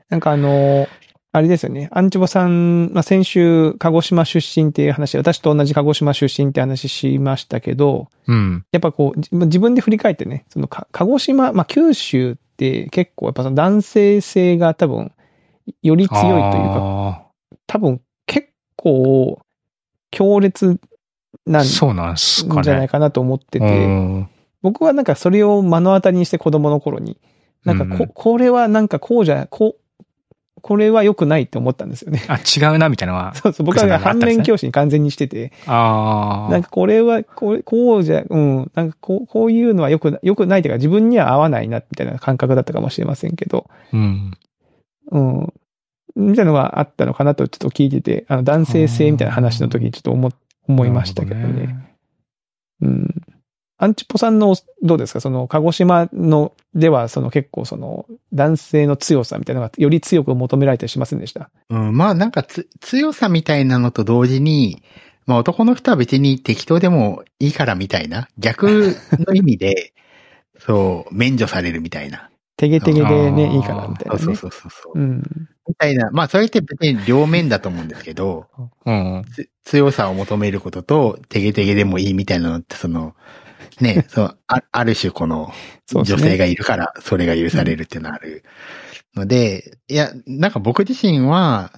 [0.09, 0.89] なんかあの、
[1.33, 1.89] あれですよね。
[1.93, 8.65] アンチボさん、まあ、先週、鹿児島出身っていう話で、私と同じ鹿児島出身って話しましたけど、うん。
[8.73, 15.13] やっぱこう、じ自分で振り返ってね、そのか鹿児島、まあ、九州って結構やっぱその男性性が多分、
[15.83, 17.23] より強いというか、か。
[17.67, 19.39] 多分結構
[20.11, 20.81] 強烈
[21.47, 22.73] なんじそうなんすかね。
[22.73, 24.29] ゃないかなと思ってて、うん
[24.63, 27.19] 僕はなんかそれを目の当たりにして子供の頃に、
[27.65, 30.01] なんかこ、うんこれはなんかこうじゃ、こう、
[30.61, 32.25] これは良くないって思ったんですよね。
[32.29, 33.35] あ、違うな、みたいなのは。
[33.37, 36.53] そうそう、僕は反面教師に完全にしてて、ああ。
[36.53, 44.33] なんかこれは、こう、こうじゃ、うん、なんかこう、こういうのは良くな、良くないというか自分には合わないな、みたいな感覚だったかもしれませんけど、うん。
[45.11, 45.53] うん。
[46.17, 50.31] みたいなのがあったのかなとちょっと聞いてて、あの、男性性みたいな話の時にちょっと思、
[50.67, 51.43] 思いましたけどね。
[51.43, 51.97] なるほね。
[52.83, 53.23] うん。
[53.81, 55.21] アンチポさんの、どうですか？
[55.21, 61.51] その、鹿児島の、では、その結構その、男性の強さみたいなのがより強く求められたりしませんでした？
[61.71, 64.83] うん、まあなんかつ強さみたいなのと同時に、
[65.27, 69.93] まあ男の人は別に適当でもいいからみたいな、逆の意味で、
[70.59, 72.31] そう、免除されるみたいな。
[72.57, 74.21] テゲテゲでね、いいからみたいなね。
[74.21, 74.99] そうそうそうそう。
[74.99, 75.23] うん。
[75.69, 78.47] みたいな、まあそれって別に両面だと思うんですけど、
[78.85, 79.25] うん。
[79.33, 83.15] つ強さを求めることと、テゲテゲでもいいみたいなのって、その、
[83.81, 85.53] ね、そう、あある種この、
[85.93, 88.45] 女性がいるから、それが許されるっていうのがある
[89.15, 91.73] ので、いや、なんか僕自身は、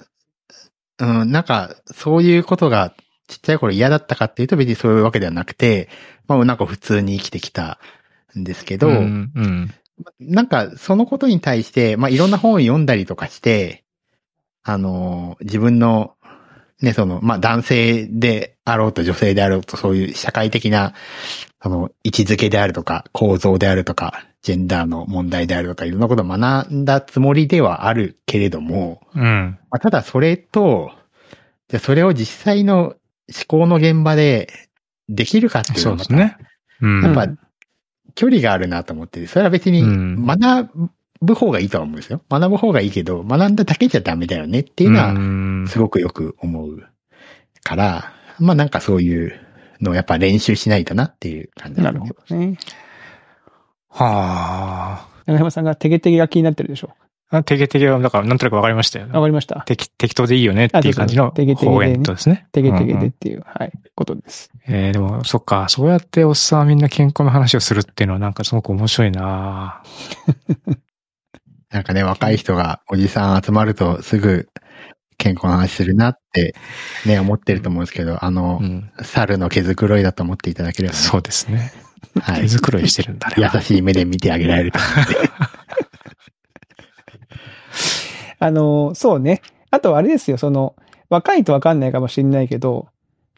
[0.98, 2.94] うん、なんか、そういうことが
[3.28, 5.88] ちっちゃい頃嫌だったかっていうと別にそういうわけではなくて、
[6.26, 7.78] まあなんか普通に生きてきた
[8.38, 9.32] んですけど、うん。
[9.34, 9.74] うん。
[10.18, 13.84] なんか、そのことに対して、まあ、いろんな本を読んだりとかして、
[14.62, 16.14] あの、自分の、
[16.83, 20.95] ね、その、まあ、男性であろうと女性であろうと、そういう社会的な、
[21.62, 29.59] その、位置づけであるとか、構造であるとか、ジェンダーの問題であるとか、いろんなことを学んだつもりではあるけれども、うん。
[29.70, 30.91] まあ、ただそれと、
[31.68, 32.97] じゃあそれを実際の思
[33.47, 34.49] 考の現場で
[35.09, 36.37] できるかっていうのはそうですね。
[36.81, 37.03] うん。
[37.03, 37.28] やっぱ
[38.14, 40.91] 距離があるなと思って、それは別にうん学
[41.21, 42.23] ぶ方がいいとは思うんですよ。
[42.31, 46.83] 学ぶ方がいいけど、学んだだけじゃダメだよねっていうのは、はすごくよく思う
[47.62, 49.39] から、まあなんかそういう
[49.81, 52.59] のをやっぱ練習しないとなっていう感じなるほどね。
[53.89, 56.91] は長山さんがテゲテゲが気になってるでしょ
[57.31, 57.43] あ。
[57.43, 59.07] テゲテゲは、だからなんとなくわかりましたよ。
[59.12, 59.62] わかりました。
[59.66, 62.47] 適適当でいいよねっていう感じの方言とですね。
[62.53, 64.51] テゲテゲうんうんでっていう、はい、ことです。
[64.66, 69.83] えー、でも、そっか、そうやっておっさんはみんな健康の話をするっていうのはなんかすごく面白いな
[71.71, 74.49] なんかね、若い人がおじさん集まるとすぐ
[75.18, 76.55] 健康の話するなって
[77.07, 78.91] ね、思ってると思うんですけど、あのう、ん。
[79.03, 81.73] 猿の毛づくろいだと思っていただければね、そうですね。
[82.21, 82.49] はい手。
[82.49, 83.35] 作りしてるんだね。
[83.37, 85.31] 優しい目で見てあげられると思うんで。
[88.41, 89.43] あの、そうね。
[89.71, 90.75] あとあれですよ、その、
[91.09, 92.89] 若いとわかんないかもしれないけど、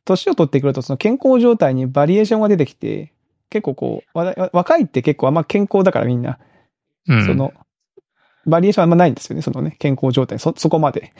[0.04, 3.12] 年を取ってくるとその健康状態にバリエーションが出てきて、
[3.50, 6.38] 結構こう、わ若いって結構あんま健康だからみんな、
[7.08, 7.26] うん。
[7.26, 7.52] その、
[8.46, 11.12] バリエーションあんまないんですよね、そのね、健康状態、そ、そこまで。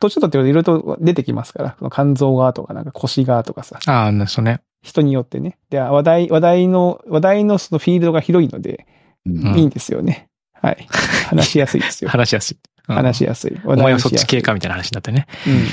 [0.00, 4.60] 年を取っていろいろと出てきますから、その肝臓がとかなんか腰がとかさ、ああ、そうね。
[4.82, 5.58] 人によってね。
[5.70, 8.86] で、話題、話題の、話題のそのフィールドが広いので、
[9.26, 10.28] うんうんいいんですよね。
[10.52, 10.86] はい。
[11.26, 12.10] 話しやすいですよ。
[12.14, 12.58] 話しやすい。
[12.88, 13.56] うん話しやすい。
[13.56, 15.26] 話お前はそっち系かみたいな話になってね。
[15.46, 15.64] うん。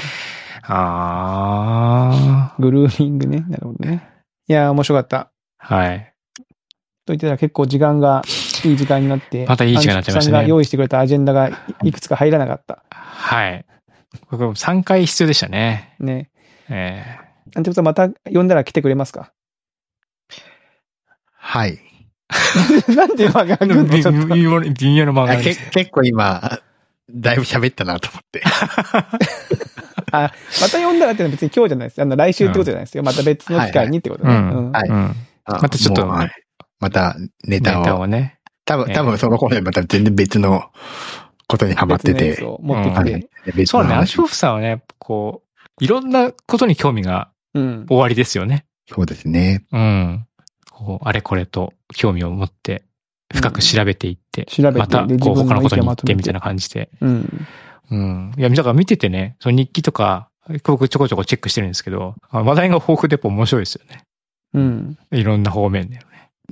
[0.66, 3.46] あグルーミングね。
[3.48, 4.10] なるほどね。
[4.48, 5.32] いやー、面白かった。
[5.60, 5.76] あ。
[5.76, 6.14] はい。
[7.06, 8.24] と言ってたら結構時間が
[8.64, 9.46] いい時間になって。
[9.48, 11.52] またいい時間になっちゃいましたねさんが用意してくれたアジェンダが
[11.84, 12.84] いくつか入らなかった。
[12.90, 13.66] はい。
[14.30, 15.96] これ3回必要でしたね。
[16.00, 16.30] ね。
[16.70, 17.18] え
[17.56, 19.32] アンチョポさんまた呼んだら来てくれますか？
[21.36, 21.80] はい。
[22.96, 24.36] なんで間が空えくのちょっと。
[24.36, 25.38] 微妙な微妙な漫画。
[25.38, 26.60] 結構今、
[27.12, 28.42] だいぶ喋ったなと思って。
[30.12, 32.02] あ、また呼んだらってのは別に今日じゃないです。
[32.02, 33.04] あの、来週ってことじゃないですよ。
[33.04, 34.34] また別の機会にってことね。
[34.34, 34.90] うんうんはい
[35.46, 37.84] またちょっとまたネネタを。
[37.84, 38.40] タをね。
[38.66, 40.72] 多分、ね多分その頃でまた全然別の
[41.48, 42.14] ことにハマってて。
[42.14, 45.44] 別のやつを持ってそうね、アンの話チポフさんはね、こ
[45.80, 47.86] う、いろんなことに興味がうん。
[47.88, 48.66] 終わりですよね。
[48.90, 49.64] そうですね。
[49.72, 50.26] うん。
[50.72, 52.84] こう、あれこれと興味を持って、
[53.34, 56.90] 深く調べていって、調べてまた、でこう、他のことに行ってみたいな感じで。
[57.02, 57.48] うん。
[57.92, 58.34] うん。
[58.38, 60.30] いや、だから見ててね、その日記とか、
[60.64, 64.04] 僕ちょこちょこチェックしてるんですけど、あ話題が豊富でやっぱ面白いですよね。
[64.54, 64.98] うん。
[65.12, 66.00] いろんな方面で。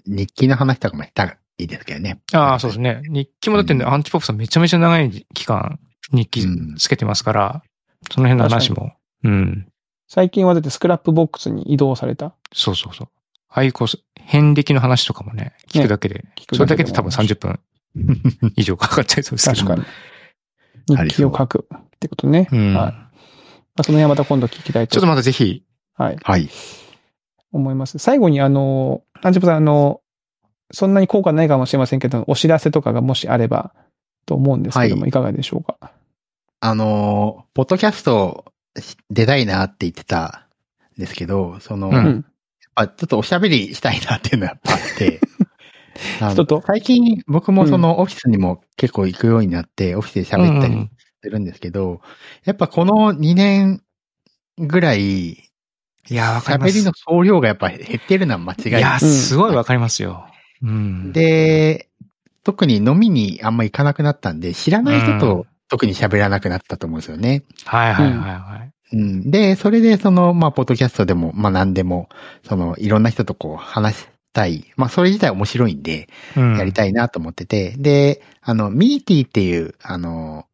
[0.05, 2.19] 日記の話とかもしたらいいですけどね。
[2.33, 3.01] ああ、そうですね。
[3.07, 5.79] 日記もだってね、うんアンチポップさんめちゃめちゃ長い期間、
[6.11, 7.63] 日記うんつけてますから、
[8.11, 8.93] その辺の話も。
[9.23, 9.67] うん。
[10.07, 12.33] 最近はだって Scrapbox に移動された？
[12.53, 13.07] そうそうそう。
[13.49, 13.87] ああいうこう、
[14.19, 17.59] 遍歴の話とかもね、聞くだけで、聞くそれだけで多分も30分
[18.55, 19.67] 以上かかっちゃいそうですけど。
[19.67, 19.87] 確か
[20.87, 21.09] に。
[21.09, 22.47] 日記を書くってことね。
[22.51, 22.73] うん。
[22.73, 22.93] はい。
[22.93, 23.09] ま
[23.77, 24.93] あ、その辺はまた今度聞きたいと。
[24.93, 25.63] ちょっとまたぜひ、
[25.95, 26.17] はい。
[26.23, 26.49] はい。
[27.51, 27.99] 思います。
[27.99, 30.00] 最後にあの、アンチポさん、あの、
[30.71, 33.73] そんなに効果ないかもしれませんけど、お知らせとかがもしあれば
[34.25, 35.77] と思うんですけども、はいい、かがでしょうか？
[36.59, 38.45] あの、ポッドキャスト
[39.09, 40.47] 出たいなって言ってた
[40.97, 42.25] んですけど、その、うんやっうん。
[42.75, 45.19] ぱちょっとおしゃべりしたいなっていうのがやっぱあって、
[46.31, 50.91] 人と最近僕もそのオフィスにも結構行くようになって、オフィスで喋ったりうん
[51.23, 52.01] するんですけど、
[52.45, 53.83] やっぱこの2年
[54.57, 56.77] ぐらい、いや、わかります。
[56.77, 58.99] 喋りの総量がやっぱ減ってるのは間違いいや、ない。
[58.99, 60.27] すごいわかりますよ。
[60.63, 61.11] うん。
[61.11, 61.89] で、
[62.43, 67.43] 特に飲みにあんま行かなくなったんで、知らない人うんと特に喋らなくなったと思うんですよね。
[67.65, 68.71] はいはいはいはい。
[68.93, 69.31] うん。
[69.31, 72.09] で、それでその、まあ、ポッドキャストでも、まあ、何でも、
[72.47, 74.65] その、いろんな人とこう話したい。
[74.75, 80.45] まあ、それ自体面白いんで、うんやりたいなと思ってて、で、あの、ミーティーっていう、あの、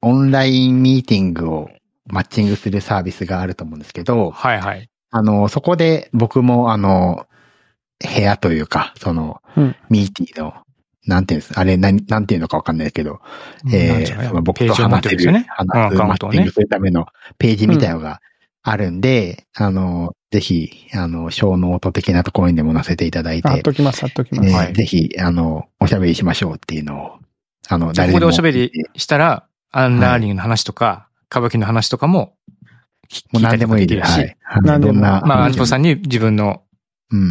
[0.00, 1.70] オンラインミーティングを
[2.06, 4.88] マッチングするサービスがあると思うんですけど、はいはい。
[5.10, 7.26] あの、そこで僕もあの、
[8.02, 10.54] 部屋というか、その、うん Meety の、
[11.06, 13.20] なんていうんですあれ、なん、なんていうのかわかんないけど、
[13.72, 15.32] えー、僕と話せる。
[15.48, 16.50] 話す、マッチング。
[16.50, 17.06] するための
[17.38, 18.20] ページみたいなのが
[18.62, 24.72] あるんで、あの、ぜひ、あの、ショーノート的なところにでも載せていただいて、貼っときます、貼っときます。
[24.72, 27.18] ぜひ、あの、おしゃべりしましょうっていうのを、
[27.68, 28.20] あの、誰でも。
[28.20, 32.34] でおしゃべりしたら、アンラーニングの話とか、歌舞伎の話とかも
[33.12, 34.00] 聞もう何でもいいで。
[34.00, 34.36] かできるし、はい。
[34.44, 36.58] あの何でもどんな、まあ、アンチポさんに自分のうん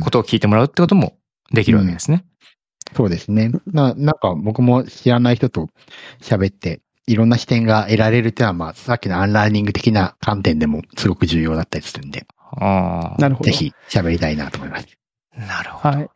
[0.02, 1.18] ことを聞いてもらうってことも
[1.52, 2.26] できるわけですね。
[2.96, 3.52] そうですね。
[3.68, 5.70] な、なんか僕も知らない人と
[6.22, 13.22] 喋って、いろんな視点が得られるっていうのは、まあ、さっきのアンラーニング的な観点でもすごく重要だったりするんで、ああ。
[13.22, 13.50] なるほど。
[13.50, 14.88] ぜひ喋りたいなと思います。
[15.36, 15.98] なるほど。
[15.98, 16.10] はい。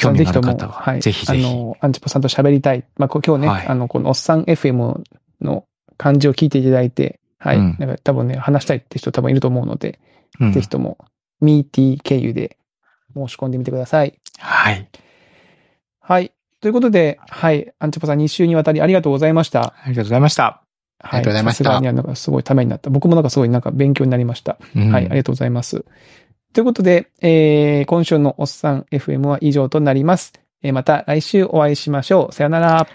[0.00, 1.00] 興味がある方ははい。
[1.00, 2.84] ぜひぜひあの、アンチポさんと喋りたい。
[2.96, 5.02] まあ、今日ね、はいあの、このおっさん FM
[5.40, 5.64] の
[5.96, 7.58] 感じを聞いていただいて、はい。
[7.58, 10.00] うんなんか多分ね、話したいって人多分いると思うので、
[10.40, 10.98] うんぜひとも、
[11.40, 12.56] ミーティー経由で
[13.14, 14.18] 申し込んでみてください。
[14.38, 14.88] はい。
[16.00, 16.32] はい。
[16.60, 17.72] ということで、はい。
[17.78, 19.74] アンチポさん2週にわたりありがとうございました。
[19.82, 20.42] ありがとうございました。
[20.42, 20.62] はい。
[21.00, 22.90] ありがとうございましたさすがになんかすごいためになった。
[22.90, 24.58] 僕もなんかすごいなんか勉強になりました。
[24.74, 25.04] うんはい。
[25.06, 25.84] ありがとうございます。
[26.52, 30.32] ということで、えー、今週のおっさん FM は以上となります。
[30.62, 32.32] えーまた来週お会いしましょう。
[32.32, 32.86] さよなら。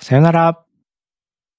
[0.00, 0.63] さよなら。